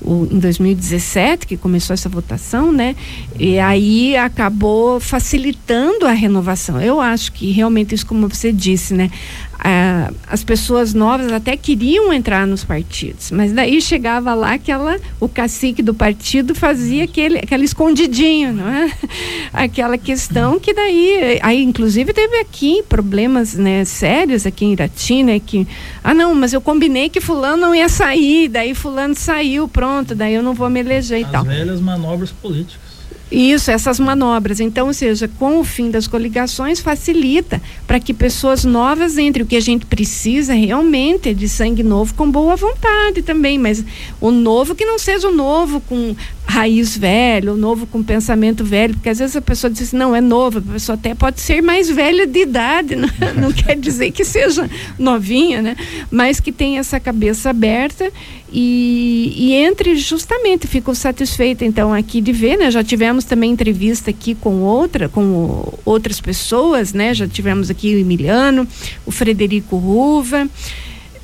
o, 0.01 0.27
em 0.31 0.39
2017 0.39 1.47
que 1.47 1.57
começou 1.57 1.93
essa 1.93 2.07
votação, 2.07 2.71
né? 2.71 2.95
E 3.39 3.59
aí 3.59 4.15
acabou 4.15 4.99
facilitando 4.99 6.05
a 6.05 6.11
renovação. 6.11 6.81
Eu 6.81 7.01
acho 7.01 7.31
que 7.31 7.51
realmente 7.51 7.95
isso, 7.95 8.05
como 8.05 8.27
você 8.27 8.51
disse, 8.51 8.93
né? 8.93 9.09
Ah, 9.59 10.11
as 10.27 10.43
pessoas 10.43 10.93
novas 10.93 11.31
até 11.31 11.57
queriam 11.57 12.13
entrar 12.13 12.45
nos 12.45 12.63
partidos, 12.63 13.31
mas 13.31 13.51
daí 13.51 13.81
chegava 13.81 14.33
lá 14.35 14.53
aquela 14.53 14.99
o 15.19 15.27
cacique 15.27 15.81
do 15.81 15.95
partido 15.95 16.53
fazia 16.53 17.05
aquele 17.05 17.39
aquele 17.39 17.65
escondidinho, 17.65 18.53
não 18.53 18.67
é? 18.67 18.91
Aquela 19.51 19.97
questão 19.97 20.59
que 20.59 20.73
daí 20.73 21.39
aí 21.41 21.63
inclusive 21.63 22.13
teve 22.13 22.37
aqui 22.37 22.83
problemas, 22.87 23.55
né, 23.55 23.83
sérios 23.85 24.45
aqui 24.45 24.65
em 24.65 24.73
Irati, 24.73 25.23
né, 25.23 25.39
que 25.39 25.67
ah 26.03 26.13
não, 26.13 26.35
mas 26.35 26.53
eu 26.53 26.61
combinei 26.61 27.09
que 27.09 27.19
fulano 27.19 27.57
não 27.57 27.73
ia 27.73 27.89
sair, 27.89 28.47
daí 28.49 28.75
fulano 28.75 29.15
saiu, 29.15 29.67
pronto, 29.67 30.13
daí 30.13 30.35
eu 30.35 30.43
não 30.43 30.53
vou 30.53 30.69
me 30.69 30.79
eleger 30.79 31.21
As 31.23 31.27
e 31.27 31.31
tal. 31.31 31.41
As 31.41 31.47
velhas 31.47 31.81
manobras 31.81 32.31
políticas. 32.31 32.86
Isso, 33.31 33.69
essas 33.69 33.99
manobras. 33.99 34.59
Então, 34.59 34.87
ou 34.87 34.93
seja, 34.93 35.27
com 35.27 35.59
o 35.59 35.63
fim 35.63 35.91
das 35.91 36.07
coligações, 36.07 36.79
facilita 36.79 37.61
para 37.85 37.99
que 37.99 38.13
pessoas 38.13 38.63
novas 38.63 39.17
entrem. 39.17 39.43
O 39.43 39.47
que 39.47 39.57
a 39.57 39.61
gente 39.61 39.85
precisa 39.85 40.53
realmente 40.53 41.29
é 41.29 41.33
de 41.33 41.49
sangue 41.49 41.83
novo 41.83 42.13
com 42.13 42.29
boa 42.29 42.55
vontade 42.55 43.21
também, 43.21 43.57
mas 43.57 43.83
o 44.21 44.31
novo 44.31 44.73
que 44.73 44.85
não 44.85 44.97
seja 44.97 45.27
o 45.27 45.35
novo 45.35 45.81
com 45.81 46.15
raiz 46.45 46.97
velho, 46.97 47.53
o 47.53 47.57
novo 47.57 47.85
com 47.85 48.01
pensamento 48.01 48.63
velho, 48.63 48.93
porque 48.93 49.09
às 49.09 49.19
vezes 49.19 49.35
a 49.35 49.41
pessoa 49.41 49.69
diz 49.69 49.91
não 49.91 50.15
é 50.15 50.21
nova, 50.21 50.59
a 50.59 50.73
pessoa 50.73 50.95
até 50.95 51.13
pode 51.13 51.41
ser 51.41 51.61
mais 51.61 51.89
velha 51.89 52.25
de 52.25 52.39
idade, 52.39 52.95
não, 52.95 53.09
não 53.35 53.51
quer 53.51 53.75
dizer 53.77 54.11
que 54.11 54.23
seja 54.23 54.69
novinha, 54.97 55.61
né? 55.61 55.75
Mas 56.09 56.39
que 56.39 56.53
tem 56.53 56.77
essa 56.77 57.01
cabeça 57.01 57.49
aberta 57.49 58.09
e, 58.51 59.33
e 59.35 59.53
entre 59.53 59.95
justamente 59.97 60.67
fico 60.67 60.95
satisfeita 60.95 61.65
então 61.65 61.93
aqui 61.93 62.21
de 62.21 62.31
ver, 62.31 62.57
né? 62.57 62.71
Já 62.71 62.83
tivemos 62.83 63.25
também 63.25 63.51
entrevista 63.51 64.09
aqui 64.09 64.33
com 64.35 64.61
outra, 64.61 65.09
com 65.09 65.73
outras 65.83 66.21
pessoas, 66.21 66.93
né? 66.93 67.13
Já 67.13 67.27
tivemos 67.27 67.69
aqui 67.69 67.95
o 67.95 67.99
Emiliano, 67.99 68.67
o 69.05 69.11
Frederico 69.11 69.75
Ruva. 69.75 70.47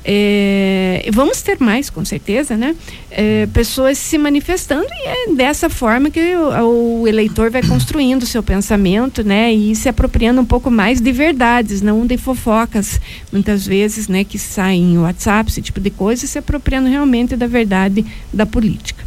É, 0.06 1.08
vamos 1.14 1.40
ter 1.40 1.58
mais, 1.58 1.88
com 1.88 2.04
certeza, 2.04 2.58
né? 2.58 2.76
É, 3.10 3.46
pessoas 3.46 3.96
se 3.96 4.18
manifestando 4.18 4.86
e 4.90 5.06
é 5.06 5.34
dessa 5.34 5.70
forma 5.70 6.10
que 6.10 6.20
o, 6.36 7.00
o, 7.00 7.08
eleitor 7.08 7.50
vai 7.50 7.62
construindo 7.62 8.26
seu 8.26 8.42
pensamento, 8.42 9.24
né? 9.24 9.50
E 9.50 9.74
se 9.74 9.88
apropriando 9.88 10.42
um 10.42 10.44
pouco 10.44 10.70
mais 10.70 11.00
de 11.00 11.10
verdades, 11.10 11.80
não 11.80 12.06
de 12.06 12.18
fofocas, 12.18 13.00
muitas 13.32 13.66
vezes, 13.66 14.06
né? 14.06 14.24
Que 14.24 14.38
saem 14.38 14.92
em 14.92 14.98
WhatsApp, 14.98 15.50
esse 15.50 15.62
tipo 15.62 15.80
de 15.80 15.88
coisa, 15.88 16.26
se 16.26 16.36
apropriando 16.36 16.88
realmente 16.90 17.34
da 17.34 17.46
verdade 17.46 18.04
da 18.30 18.44
política. 18.44 19.02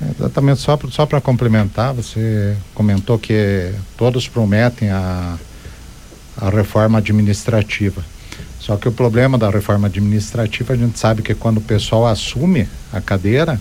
É, 0.00 0.10
exatamente, 0.16 0.60
só, 0.60 0.78
só 0.88 1.04
para 1.04 1.20
complementar, 1.20 1.92
você 1.92 2.56
comentou 2.72 3.18
que 3.18 3.72
todos 3.96 4.28
prometem 4.28 4.88
a, 4.90 5.36
a 6.36 6.48
reforma 6.48 6.98
administrativa. 6.98 8.04
Só 8.58 8.76
que 8.76 8.88
o 8.88 8.92
problema 8.92 9.38
da 9.38 9.50
reforma 9.50 9.86
administrativa, 9.86 10.72
a 10.72 10.76
gente 10.76 10.98
sabe 10.98 11.22
que 11.22 11.34
quando 11.34 11.58
o 11.58 11.62
pessoal 11.62 12.06
assume 12.06 12.68
a 12.92 13.00
cadeira, 13.00 13.60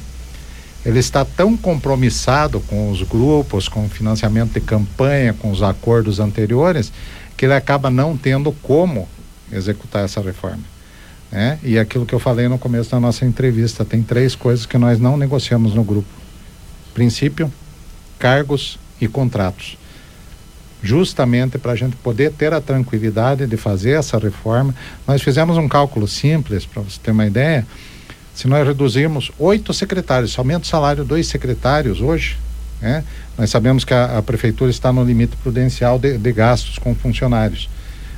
ele 0.85 0.99
está 0.99 1.23
tão 1.23 1.55
compromissado 1.55 2.59
com 2.61 2.89
os 2.89 3.03
grupos, 3.03 3.67
com 3.67 3.85
o 3.85 3.89
financiamento 3.89 4.53
de 4.53 4.61
campanha, 4.61 5.33
com 5.33 5.51
os 5.51 5.61
acordos 5.61 6.19
anteriores, 6.19 6.91
que 7.35 7.45
ele 7.45 7.53
acaba 7.53 7.89
não 7.89 8.17
tendo 8.17 8.51
como 8.51 9.07
executar 9.51 10.03
essa 10.03 10.21
reforma. 10.21 10.63
Né? 11.31 11.59
E 11.61 11.77
aquilo 11.77 12.05
que 12.05 12.15
eu 12.15 12.19
falei 12.19 12.47
no 12.47 12.57
começo 12.57 12.89
da 12.89 12.99
nossa 12.99 13.25
entrevista, 13.25 13.85
tem 13.85 14.01
três 14.01 14.33
coisas 14.33 14.65
que 14.65 14.77
nós 14.77 14.99
não 14.99 15.17
negociamos 15.17 15.73
no 15.73 15.83
grupo: 15.83 16.07
princípio, 16.93 17.51
cargos 18.17 18.79
e 18.99 19.07
contratos 19.07 19.77
justamente 20.81 21.57
para 21.57 21.71
a 21.71 21.75
gente 21.75 21.95
poder 21.97 22.31
ter 22.31 22.53
a 22.53 22.61
tranquilidade 22.61 23.45
de 23.47 23.57
fazer 23.57 23.91
essa 23.91 24.17
reforma. 24.17 24.73
Nós 25.07 25.21
fizemos 25.21 25.57
um 25.57 25.67
cálculo 25.67 26.07
simples, 26.07 26.65
para 26.65 26.81
você 26.81 26.99
ter 27.01 27.11
uma 27.11 27.25
ideia. 27.25 27.65
Se 28.35 28.47
nós 28.47 28.65
reduzirmos 28.65 29.31
oito 29.39 29.73
secretários, 29.73 30.31
somente 30.31 30.63
o 30.63 30.67
salário 30.67 31.03
dos 31.03 31.27
secretários 31.27 32.01
hoje, 32.01 32.37
né? 32.79 33.03
nós 33.37 33.49
sabemos 33.49 33.83
que 33.83 33.93
a, 33.93 34.17
a 34.17 34.21
prefeitura 34.21 34.69
está 34.69 34.93
no 34.93 35.03
limite 35.03 35.35
prudencial 35.37 35.97
de, 35.97 36.17
de 36.17 36.31
gastos 36.31 36.77
com 36.77 36.93
funcionários 36.93 37.67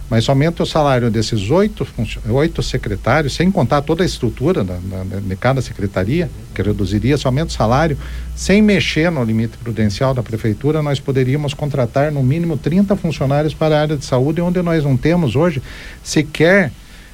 mas 0.09 0.23
somente 0.23 0.61
o 0.61 0.65
salário 0.65 1.11
desses 1.11 1.51
oito, 1.51 1.87
oito 2.29 2.63
secretários, 2.63 3.35
sem 3.35 3.51
contar 3.51 3.81
toda 3.81 4.03
a 4.03 4.05
estrutura 4.05 4.63
da, 4.63 4.75
da, 4.75 5.19
de 5.19 5.35
cada 5.35 5.61
secretaria, 5.61 6.29
que 6.55 6.61
reduziria 6.61 7.15
somente 7.15 7.49
o 7.49 7.53
salário, 7.53 7.97
sem 8.35 8.61
mexer 8.61 9.11
no 9.11 9.23
limite 9.23 9.57
prudencial 9.57 10.13
da 10.13 10.23
prefeitura, 10.23 10.81
nós 10.81 10.99
poderíamos 10.99 11.53
contratar 11.53 12.11
no 12.11 12.23
mínimo 12.23 12.57
30 12.57 12.95
funcionários 12.95 13.53
para 13.53 13.77
a 13.77 13.81
área 13.81 13.97
de 13.97 14.03
saúde, 14.03 14.41
onde 14.41 14.61
nós 14.63 14.83
não 14.83 14.97
temos 14.97 15.35
hoje 15.35 15.61
sequer 16.03 16.71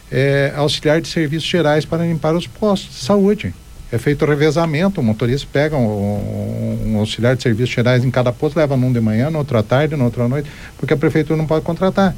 é, 0.10 0.54
auxiliar 0.56 1.02
de 1.02 1.08
serviços 1.10 1.50
gerais 1.50 1.84
para 1.84 2.06
limpar 2.06 2.34
os 2.34 2.48
postos 2.48 2.96
de 2.96 3.04
saúde. 3.04 3.54
É 3.92 3.98
feito 3.98 4.24
o 4.24 4.28
revezamento, 4.28 5.00
o 5.00 5.04
motorista 5.04 5.48
pega 5.52 5.78
um, 5.78 6.94
um 6.94 6.98
auxiliar 7.00 7.36
de 7.36 7.44
serviços 7.44 7.74
gerais 7.74 8.04
em 8.04 8.12
cada 8.12 8.32
posto, 8.32 8.58
leva 8.58 8.76
num 8.76 8.92
de 8.92 9.00
manhã, 9.00 9.30
no 9.30 9.38
outro 9.38 9.58
à 9.58 9.64
tarde, 9.64 9.96
no 9.96 10.06
outro 10.06 10.24
à 10.24 10.28
noite, 10.28 10.50
porque 10.78 10.94
a 10.94 10.98
prefeitura 10.98 11.38
não 11.38 11.46
pode 11.46 11.64
contratar. 11.64 12.16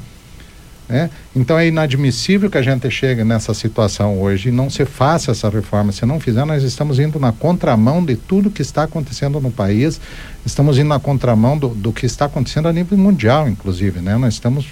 Né? 0.88 1.10
Então 1.36 1.58
é 1.58 1.66
inadmissível 1.66 2.50
que 2.50 2.56
a 2.56 2.62
gente 2.62 2.90
chegue 2.90 3.22
nessa 3.22 3.52
situação 3.52 4.20
hoje 4.20 4.48
e 4.48 4.52
não 4.52 4.70
se 4.70 4.84
faça 4.84 5.32
essa 5.32 5.50
reforma. 5.50 5.92
Se 5.92 6.06
não 6.06 6.18
fizer, 6.18 6.44
nós 6.44 6.62
estamos 6.62 6.98
indo 6.98 7.18
na 7.18 7.30
contramão 7.30 8.04
de 8.04 8.16
tudo 8.16 8.50
que 8.50 8.62
está 8.62 8.84
acontecendo 8.84 9.40
no 9.40 9.50
país, 9.50 10.00
estamos 10.46 10.78
indo 10.78 10.88
na 10.88 10.98
contramão 10.98 11.58
do, 11.58 11.68
do 11.68 11.92
que 11.92 12.06
está 12.06 12.24
acontecendo 12.24 12.68
a 12.68 12.72
nível 12.72 12.96
mundial, 12.96 13.48
inclusive. 13.48 14.00
Né? 14.00 14.16
Nós 14.16 14.34
estamos 14.34 14.66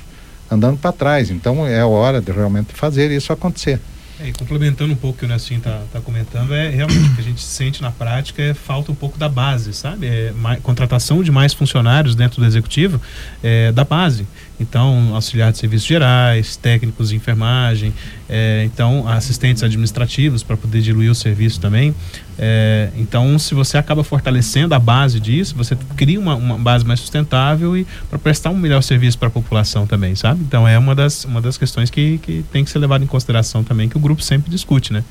andando 0.50 0.78
para 0.78 0.92
trás. 0.92 1.30
Então 1.30 1.66
é 1.66 1.84
hora 1.84 2.20
de 2.20 2.32
realmente 2.32 2.72
fazer 2.72 3.10
isso 3.10 3.32
acontecer. 3.32 3.80
É, 4.18 4.28
e 4.28 4.32
complementando 4.32 4.94
um 4.94 4.96
pouco 4.96 5.16
o 5.16 5.18
que 5.18 5.24
o 5.26 5.28
Nessim 5.28 5.56
está 5.56 5.82
tá 5.92 6.00
comentando, 6.00 6.54
é 6.54 6.70
realmente 6.70 7.10
o 7.10 7.14
que 7.14 7.20
a 7.20 7.24
gente 7.24 7.42
sente 7.42 7.82
na 7.82 7.90
prática 7.90 8.42
é 8.42 8.54
falta 8.54 8.90
um 8.90 8.94
pouco 8.94 9.18
da 9.18 9.28
base, 9.28 9.74
sabe? 9.74 10.06
É, 10.06 10.32
mais, 10.32 10.58
contratação 10.60 11.22
de 11.22 11.30
mais 11.30 11.52
funcionários 11.52 12.14
dentro 12.14 12.40
do 12.40 12.46
executivo 12.46 13.00
é, 13.42 13.72
da 13.72 13.84
base. 13.84 14.26
Então, 14.58 15.14
auxiliar 15.14 15.52
de 15.52 15.58
serviços 15.58 15.86
gerais, 15.86 16.56
técnicos 16.56 17.10
de 17.10 17.16
enfermagem, 17.16 17.92
é, 18.28 18.64
então 18.64 19.06
assistentes 19.06 19.62
administrativos 19.62 20.42
para 20.42 20.56
poder 20.56 20.80
diluir 20.80 21.10
o 21.10 21.14
serviço 21.14 21.60
também. 21.60 21.94
É, 22.38 22.90
então, 22.96 23.38
se 23.38 23.54
você 23.54 23.78
acaba 23.78 24.02
fortalecendo 24.02 24.74
a 24.74 24.78
base 24.78 25.20
disso, 25.20 25.54
você 25.56 25.76
cria 25.96 26.18
uma, 26.18 26.34
uma 26.34 26.58
base 26.58 26.84
mais 26.84 27.00
sustentável 27.00 27.76
e 27.76 27.86
para 28.08 28.18
prestar 28.18 28.50
um 28.50 28.56
melhor 28.56 28.82
serviço 28.82 29.18
para 29.18 29.28
a 29.28 29.30
população 29.30 29.86
também, 29.86 30.14
sabe? 30.14 30.42
Então, 30.42 30.66
é 30.66 30.78
uma 30.78 30.94
das, 30.94 31.24
uma 31.24 31.40
das 31.40 31.56
questões 31.56 31.90
que, 31.90 32.18
que 32.18 32.44
tem 32.52 32.64
que 32.64 32.70
ser 32.70 32.78
levada 32.78 33.04
em 33.04 33.06
consideração 33.06 33.62
também, 33.62 33.88
que 33.88 33.96
o 33.96 34.00
grupo 34.00 34.22
sempre 34.22 34.50
discute, 34.50 34.92
né? 34.92 35.04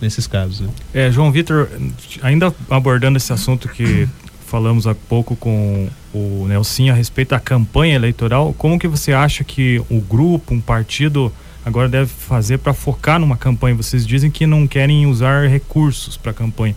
Nesses 0.00 0.26
casos. 0.26 0.60
Né? 0.60 0.68
É, 0.94 1.12
João 1.12 1.30
Vitor, 1.30 1.68
ainda 2.22 2.54
abordando 2.70 3.18
esse 3.18 3.30
assunto 3.34 3.68
que 3.68 4.08
falamos 4.50 4.84
há 4.84 4.96
pouco 4.96 5.36
com 5.36 5.88
o 6.12 6.44
Nelson 6.48 6.90
a 6.90 6.92
respeito 6.92 7.28
da 7.28 7.38
campanha 7.38 7.94
eleitoral, 7.94 8.52
como 8.58 8.80
que 8.80 8.88
você 8.88 9.12
acha 9.12 9.44
que 9.44 9.80
o 9.88 10.00
grupo, 10.00 10.52
um 10.52 10.60
partido 10.60 11.32
agora 11.64 11.88
deve 11.88 12.06
fazer 12.08 12.58
para 12.58 12.74
focar 12.74 13.20
numa 13.20 13.36
campanha? 13.36 13.76
Vocês 13.76 14.04
dizem 14.04 14.28
que 14.28 14.46
não 14.46 14.66
querem 14.66 15.06
usar 15.06 15.46
recursos 15.48 16.16
para 16.16 16.32
a 16.32 16.34
campanha. 16.34 16.74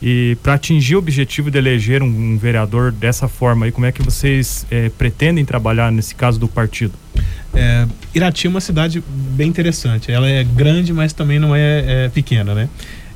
E 0.00 0.38
para 0.42 0.54
atingir 0.54 0.94
o 0.94 0.98
objetivo 0.98 1.50
de 1.50 1.58
eleger 1.58 2.00
um, 2.02 2.06
um, 2.06 2.38
vereador 2.38 2.92
dessa 2.92 3.28
forma, 3.28 3.66
aí, 3.66 3.72
como 3.72 3.84
é 3.84 3.92
que 3.92 4.02
vocês 4.02 4.64
é, 4.70 4.88
pretendem 4.88 5.44
trabalhar 5.44 5.92
nesse 5.92 6.14
caso 6.14 6.38
do 6.38 6.48
partido? 6.48 6.94
É, 7.52 7.86
Irati 8.14 8.46
é 8.46 8.50
uma 8.50 8.60
cidade 8.60 9.02
bem 9.08 9.48
interessante. 9.48 10.10
Ela 10.10 10.28
é 10.28 10.44
grande, 10.44 10.92
mas 10.92 11.12
também 11.12 11.38
não 11.38 11.54
é, 11.54 12.04
é 12.04 12.08
pequena, 12.08 12.54
né? 12.54 12.68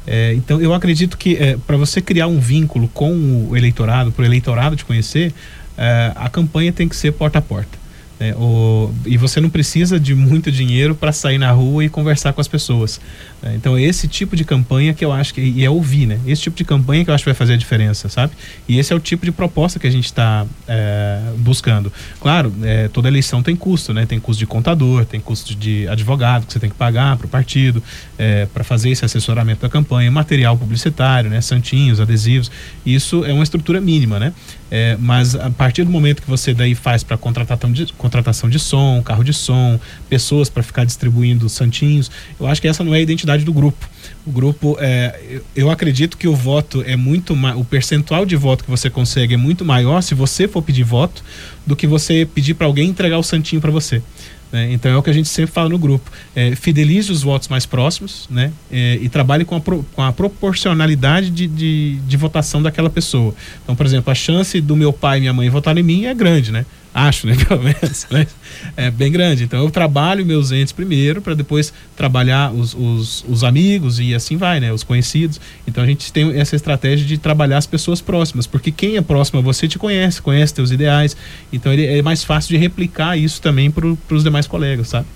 É, 0.07 0.35
então 0.35 0.61
eu 0.61 0.75
acredito 0.75 1.17
que 1.17 1.37
é, 1.37 1.57
para 1.57 1.77
você 1.77 2.01
criar 2.01 2.27
um 2.27 2.39
vínculo 2.39 2.89
com 2.89 3.49
o 3.49 3.57
eleitorado, 3.57 4.13
para 4.13 4.23
o 4.23 4.25
eleitorado 4.25 4.77
te 4.77 4.85
conhecer, 4.85 5.33
é, 5.77 6.13
a 6.15 6.29
campanha 6.29 6.73
tem 6.73 6.89
que 6.89 6.97
ser 6.97 7.13
porta 7.13 7.39
a 7.39 7.43
porta. 7.43 7.85
É, 8.21 8.33
o, 8.37 8.93
e 9.05 9.17
você 9.17 9.41
não 9.41 9.51
precisa 9.51 9.99
de 9.99 10.15
muito 10.15 10.51
dinheiro 10.51 10.95
para 10.95 11.11
sair 11.11 11.37
na 11.37 11.51
rua 11.51 11.85
e 11.85 11.89
conversar 11.89 12.33
com 12.33 12.41
as 12.41 12.47
pessoas. 12.47 13.01
É, 13.43 13.55
então, 13.55 13.77
esse 13.77 14.07
tipo 14.07 14.37
de 14.37 14.45
campanha 14.45 14.95
que 14.95 15.05
eu 15.05 15.13
acho 15.13 15.35
que. 15.35 15.41
E 15.41 15.65
é 15.65 15.71
ouvir, 15.71 16.07
né? 16.07 16.21
Esse 16.25 16.43
tipo 16.43 16.57
de 16.57 16.65
campanha 16.65 17.05
que 17.05 17.11
eu 17.11 17.15
acho 17.15 17.25
que 17.25 17.31
vai 17.31 17.35
fazer 17.35 17.55
a 17.55 17.57
diferença, 17.57 18.09
sabe? 18.09 18.33
E 18.69 18.79
esse 18.79 18.93
é 18.93 18.97
o 18.97 19.01
tipo 19.01 19.27
de 19.27 19.33
proposta 19.33 19.81
que 19.81 19.87
a 19.87 19.91
gente 19.91 20.07
está 20.07 20.47
é, 20.69 21.21
buscando. 21.39 21.93
Claro, 22.21 22.53
é, 22.63 22.87
toda 22.89 23.09
eleição 23.09 23.43
tem 23.43 23.57
custo, 23.57 23.93
né? 23.93 24.07
Tem 24.07 24.21
custo 24.21 24.39
de 24.39 24.47
contador, 24.47 25.05
tem 25.05 25.21
custo 25.21 25.55
de 25.55 25.89
advogado 25.89 26.47
que 26.47 26.53
você 26.53 26.61
tem 26.61 26.71
que 26.71 26.77
pagar 26.77 27.17
para 27.17 27.27
o 27.27 27.29
partido, 27.29 27.83
é, 28.19 28.47
para 28.47 28.63
fazer 28.63 28.91
esse 28.91 29.05
assessoramento 29.05 29.63
da 29.63 29.69
campanha, 29.69 30.11
material 30.11 30.57
publicitário, 30.57 31.31
né? 31.31 31.41
Santinhos, 31.41 32.01
adesivos. 32.01 32.51
Isso 32.85 33.25
é 33.25 33.33
uma 33.33 33.43
estrutura 33.43 33.81
mínima, 33.81 34.19
né? 34.19 34.33
É, 34.71 34.97
mas 34.99 35.35
a 35.35 35.51
partir 35.51 35.85
do 35.85 35.91
momento 35.91 36.23
que 36.23 36.29
você 36.29 36.53
daí 36.53 36.75
faz 36.75 37.05
para 37.05 37.17
contratação 37.17 37.71
de, 37.71 37.93
contratação 37.93 38.49
de 38.49 38.59
som, 38.59 39.03
carro 39.03 39.23
de 39.23 39.33
som, 39.33 39.79
pessoas 40.09 40.49
para 40.49 40.63
ficar 40.63 40.85
distribuindo 40.85 41.49
santinhos, 41.49 42.11
eu 42.41 42.47
acho 42.47 42.61
que 42.61 42.69
essa 42.69 42.83
não 42.83 42.95
é 42.95 42.99
a 42.99 43.01
identidade 43.01 43.45
do 43.45 43.53
grupo. 43.53 43.89
O 44.27 44.33
grupo, 44.33 44.77
é, 44.81 45.41
eu 45.55 45.71
acredito 45.71 46.17
que 46.17 46.27
o 46.27 46.35
voto 46.35 46.83
é 46.87 46.97
muito 46.97 47.37
mais, 47.37 47.57
o 47.57 47.65
percentual 47.65 48.25
de 48.25 48.37
voto 48.37 48.65
que 48.65 48.71
você 48.71 48.89
consegue 48.91 49.35
é 49.35 49.37
muito 49.37 49.65
maior 49.65 50.01
se 50.01 50.15
você 50.15 50.49
for 50.49 50.63
pedir 50.63 50.83
voto 50.83 51.23
do 51.67 51.77
que 51.77 51.87
você 51.87 52.27
pedir 52.27 52.55
para 52.55 52.67
alguém 52.67 52.89
entregar 52.89 53.19
o 53.19 53.23
santinho 53.23 53.61
para 53.61 53.71
você. 53.71 54.03
Né? 54.55 54.73
Então 54.73 54.89
é 54.89 54.97
o 54.97 55.03
que 55.03 55.11
a 55.11 55.13
gente 55.13 55.29
sempre 55.29 55.51
fala 55.51 55.69
no 55.69 55.77
grupo. 55.77 56.09
É, 56.33 56.55
fidelize 56.55 57.11
os 57.11 57.25
votos 57.25 57.49
mais 57.49 57.67
próximos 57.67 58.29
né? 58.31 58.53
É, 58.71 59.01
e 59.03 59.09
trabalhe 59.09 59.45
com 59.45 59.57
a, 59.57 59.61
pro, 59.61 59.85
com 59.93 60.01
a 60.01 60.13
proporcionalidade 60.13 61.29
de, 61.29 61.49
de, 61.49 61.97
de, 61.97 62.17
votação 62.17 62.63
daquela 62.63 62.89
pessoa. 62.89 63.35
Então, 63.65 63.75
por 63.75 63.85
exemplo, 63.85 64.13
a 64.13 64.15
chance 64.15 64.61
do 64.61 64.77
meu 64.77 64.93
pai 64.93 65.19
e 65.19 65.21
minha 65.23 65.33
mãe 65.33 65.51
votarem 65.51 65.83
em 65.83 65.85
mim 65.85 66.05
é 66.05 66.15
grande, 66.15 66.53
né? 66.53 66.65
Acho, 66.95 67.27
né? 67.27 67.35
Pelo 67.49 67.61
menos. 67.61 68.07
Né? 68.09 68.25
É 68.77 68.89
bem 68.89 69.11
grande. 69.11 69.43
Então 69.43 69.61
eu 69.61 69.69
trabalho 69.69 70.25
meus 70.25 70.53
entes 70.53 70.73
primeiro 70.73 71.21
para 71.21 71.35
depois 71.35 71.73
trabalhar 71.97 72.53
os, 72.53 72.73
os, 72.73 73.25
os, 73.29 73.43
amigos 73.43 73.99
e 73.99 74.15
assim 74.15 74.37
vai, 74.37 74.61
né? 74.61 74.73
Os 74.73 74.85
conhecidos. 74.85 75.41
Então 75.67 75.83
a 75.83 75.87
gente 75.87 76.13
tem 76.13 76.39
essa 76.39 76.55
estratégia 76.55 77.05
de 77.05 77.19
trabalhar 77.19 77.59
as 77.59 77.67
pessoas 77.67 78.01
próximas, 78.01 78.47
porque 78.47 78.71
quem 78.71 78.97
é 78.97 79.03
próximo 79.03 79.41
a 79.41 79.43
você 79.43 79.67
te 79.67 79.77
conhece, 79.77 80.23
conhece 80.23 80.55
teus 80.55 80.71
ideais. 80.71 81.17
Então 81.53 81.73
ele 81.73 81.85
é 81.85 82.01
mais 82.01 82.23
fácil 82.23 82.51
de 82.51 82.59
replicar 82.59 83.19
isso 83.19 83.43
também 83.43 83.73
para 83.73 83.87
os 83.87 84.23
demais 84.23 84.47
colegas, 84.47 84.89
sabe? 84.89 85.07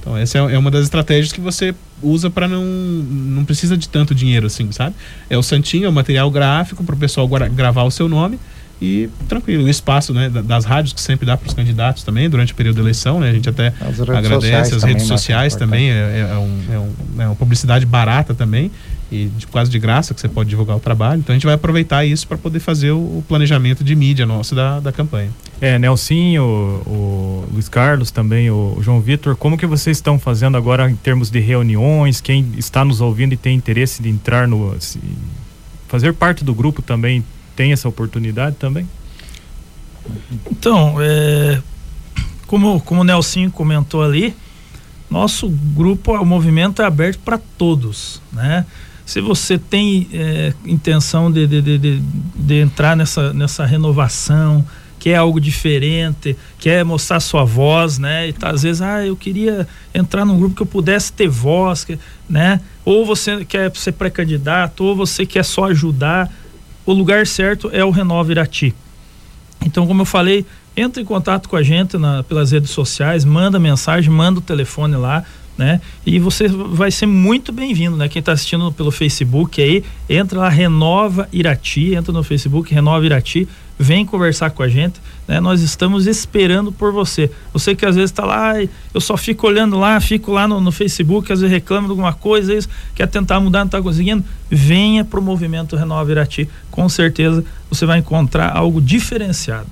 Então 0.00 0.16
essa 0.16 0.38
é, 0.38 0.54
é 0.54 0.58
uma 0.58 0.70
das 0.70 0.84
estratégias 0.84 1.32
que 1.32 1.40
você 1.40 1.74
usa 2.02 2.30
para 2.30 2.48
não 2.48 2.64
não 2.64 3.44
precisa 3.44 3.76
de 3.76 3.88
tanto 3.90 4.14
dinheiro 4.14 4.46
assim, 4.46 4.72
sabe? 4.72 4.96
É 5.28 5.36
o 5.36 5.42
santinho, 5.42 5.84
é 5.84 5.88
o 5.88 5.92
material 5.92 6.30
gráfico 6.30 6.82
para 6.82 6.94
o 6.94 6.98
pessoal 6.98 7.28
gravar 7.28 7.82
o 7.82 7.90
seu 7.90 8.08
nome 8.08 8.38
e 8.80 9.08
tranquilo, 9.26 9.64
o 9.64 9.68
espaço 9.68 10.12
né, 10.12 10.28
das 10.28 10.66
rádios 10.66 10.92
que 10.92 11.00
sempre 11.00 11.24
dá 11.24 11.36
para 11.36 11.48
os 11.48 11.54
candidatos 11.54 12.02
também 12.02 12.28
durante 12.28 12.52
o 12.52 12.56
período 12.56 12.76
da 12.76 12.82
eleição, 12.82 13.18
né? 13.18 13.30
A 13.30 13.32
gente 13.32 13.48
até 13.48 13.72
agradece 14.14 14.74
as 14.74 14.82
redes 14.82 15.06
sociais 15.06 15.56
também, 15.56 15.90
é, 15.90 15.94
é, 15.94 16.30
é, 16.30 16.36
um, 16.36 16.60
é, 16.70 16.78
um, 16.78 17.22
é 17.22 17.26
uma 17.26 17.34
publicidade 17.34 17.86
barata 17.86 18.34
também 18.34 18.70
e 19.10 19.30
de, 19.36 19.46
quase 19.46 19.70
de 19.70 19.78
graça 19.78 20.12
que 20.12 20.20
você 20.20 20.28
pode 20.28 20.50
divulgar 20.50 20.76
o 20.76 20.80
trabalho. 20.80 21.20
Então 21.20 21.32
a 21.32 21.36
gente 21.36 21.46
vai 21.46 21.54
aproveitar 21.54 22.04
isso 22.04 22.26
para 22.28 22.36
poder 22.36 22.60
fazer 22.60 22.90
o, 22.90 22.98
o, 22.98 23.24
planejamento 23.26 23.82
de 23.82 23.94
mídia 23.94 24.26
nosso 24.26 24.54
da, 24.54 24.78
da 24.78 24.92
campanha. 24.92 25.30
É, 25.58 25.78
Nelsinho, 25.78 26.42
o, 26.42 26.90
o 26.90 27.48
Luiz 27.54 27.70
Carlos 27.70 28.10
também, 28.10 28.50
o, 28.50 28.74
o 28.76 28.82
João 28.82 29.00
Vitor, 29.00 29.36
como 29.36 29.56
que 29.56 29.64
vocês 29.64 29.96
estão 29.96 30.18
fazendo 30.18 30.56
agora 30.56 30.90
em 30.90 30.96
termos 30.96 31.30
de 31.30 31.40
reuniões? 31.40 32.20
Quem 32.20 32.52
está 32.58 32.84
nos 32.84 33.00
ouvindo 33.00 33.32
e 33.32 33.36
tem 33.38 33.56
interesse 33.56 34.02
de 34.02 34.10
entrar 34.10 34.46
no. 34.46 34.76
Se, 34.78 35.00
fazer 35.88 36.12
parte 36.12 36.44
do 36.44 36.52
grupo 36.52 36.82
também 36.82 37.24
tem 37.56 37.72
essa 37.72 37.88
oportunidade 37.88 38.56
também? 38.56 38.86
Então, 40.50 40.96
é, 41.00 41.60
como, 42.46 42.80
como 42.80 43.00
o 43.00 43.04
Nelson 43.04 43.50
comentou 43.50 44.02
ali, 44.02 44.34
nosso 45.10 45.48
grupo, 45.48 46.12
o 46.12 46.24
movimento 46.24 46.82
é 46.82 46.84
aberto 46.84 47.18
para 47.20 47.38
todos, 47.38 48.20
né? 48.32 48.64
Se 49.04 49.20
você 49.20 49.56
tem 49.56 50.08
é, 50.12 50.52
intenção 50.64 51.30
de, 51.30 51.46
de, 51.46 51.62
de, 51.62 52.02
de, 52.34 52.54
entrar 52.56 52.96
nessa, 52.96 53.32
nessa 53.32 53.64
renovação, 53.64 54.66
quer 54.98 55.14
algo 55.14 55.40
diferente, 55.40 56.36
quer 56.58 56.84
mostrar 56.84 57.20
sua 57.20 57.44
voz, 57.44 57.98
né? 57.98 58.28
E 58.28 58.32
tá, 58.32 58.50
às 58.50 58.64
vezes, 58.64 58.82
ah, 58.82 59.06
eu 59.06 59.14
queria 59.14 59.66
entrar 59.94 60.24
num 60.24 60.36
grupo 60.36 60.56
que 60.56 60.62
eu 60.62 60.66
pudesse 60.66 61.12
ter 61.12 61.28
voz, 61.28 61.86
né? 62.28 62.60
Ou 62.84 63.06
você 63.06 63.44
quer 63.44 63.70
ser 63.76 63.92
pré-candidato, 63.92 64.82
ou 64.82 64.96
você 64.96 65.24
quer 65.24 65.44
só 65.44 65.66
ajudar 65.66 66.28
o 66.86 66.92
lugar 66.92 67.26
certo 67.26 67.68
é 67.72 67.84
o 67.84 67.90
Renova 67.90 68.30
Irati. 68.30 68.74
Então, 69.64 69.86
como 69.86 70.02
eu 70.02 70.06
falei, 70.06 70.46
entre 70.76 71.02
em 71.02 71.04
contato 71.04 71.48
com 71.48 71.56
a 71.56 71.62
gente 71.62 71.98
na, 71.98 72.22
pelas 72.22 72.52
redes 72.52 72.70
sociais, 72.70 73.24
manda 73.24 73.58
mensagem, 73.58 74.10
manda 74.10 74.38
o 74.38 74.42
telefone 74.42 74.94
lá, 74.94 75.24
né? 75.58 75.80
E 76.04 76.18
você 76.18 76.46
vai 76.48 76.90
ser 76.90 77.06
muito 77.06 77.50
bem-vindo, 77.50 77.96
né? 77.96 78.08
Quem 78.08 78.20
está 78.20 78.32
assistindo 78.32 78.70
pelo 78.70 78.90
Facebook 78.90 79.60
aí, 79.60 79.82
entra 80.08 80.40
lá, 80.40 80.48
Renova 80.48 81.28
Irati, 81.32 81.94
entra 81.94 82.12
no 82.12 82.22
Facebook, 82.22 82.72
Renova 82.72 83.04
Irati, 83.04 83.48
vem 83.78 84.06
conversar 84.06 84.50
com 84.50 84.62
a 84.62 84.68
gente, 84.68 85.00
né? 85.28 85.40
Nós 85.40 85.60
estamos 85.60 86.06
esperando 86.06 86.72
por 86.72 86.92
você. 86.92 87.30
Você 87.52 87.74
que 87.74 87.84
às 87.84 87.94
vezes 87.94 88.10
está 88.10 88.24
lá, 88.24 88.54
eu 88.94 89.00
só 89.00 89.16
fico 89.16 89.46
olhando 89.46 89.78
lá, 89.78 90.00
fico 90.00 90.32
lá 90.32 90.48
no, 90.48 90.60
no 90.60 90.72
Facebook, 90.72 91.32
às 91.32 91.40
vezes 91.40 91.52
reclamo 91.52 91.86
de 91.86 91.90
alguma 91.90 92.12
coisa, 92.12 92.54
isso, 92.54 92.68
quer 92.94 93.06
tentar 93.06 93.40
mudar, 93.40 93.60
não 93.60 93.66
está 93.66 93.82
conseguindo, 93.82 94.24
venha 94.50 95.04
para 95.04 95.20
o 95.20 95.22
movimento 95.22 95.76
Renova 95.76 96.10
Irati, 96.10 96.48
com 96.70 96.88
certeza 96.88 97.44
você 97.70 97.84
vai 97.84 97.98
encontrar 97.98 98.56
algo 98.56 98.80
diferenciado. 98.80 99.66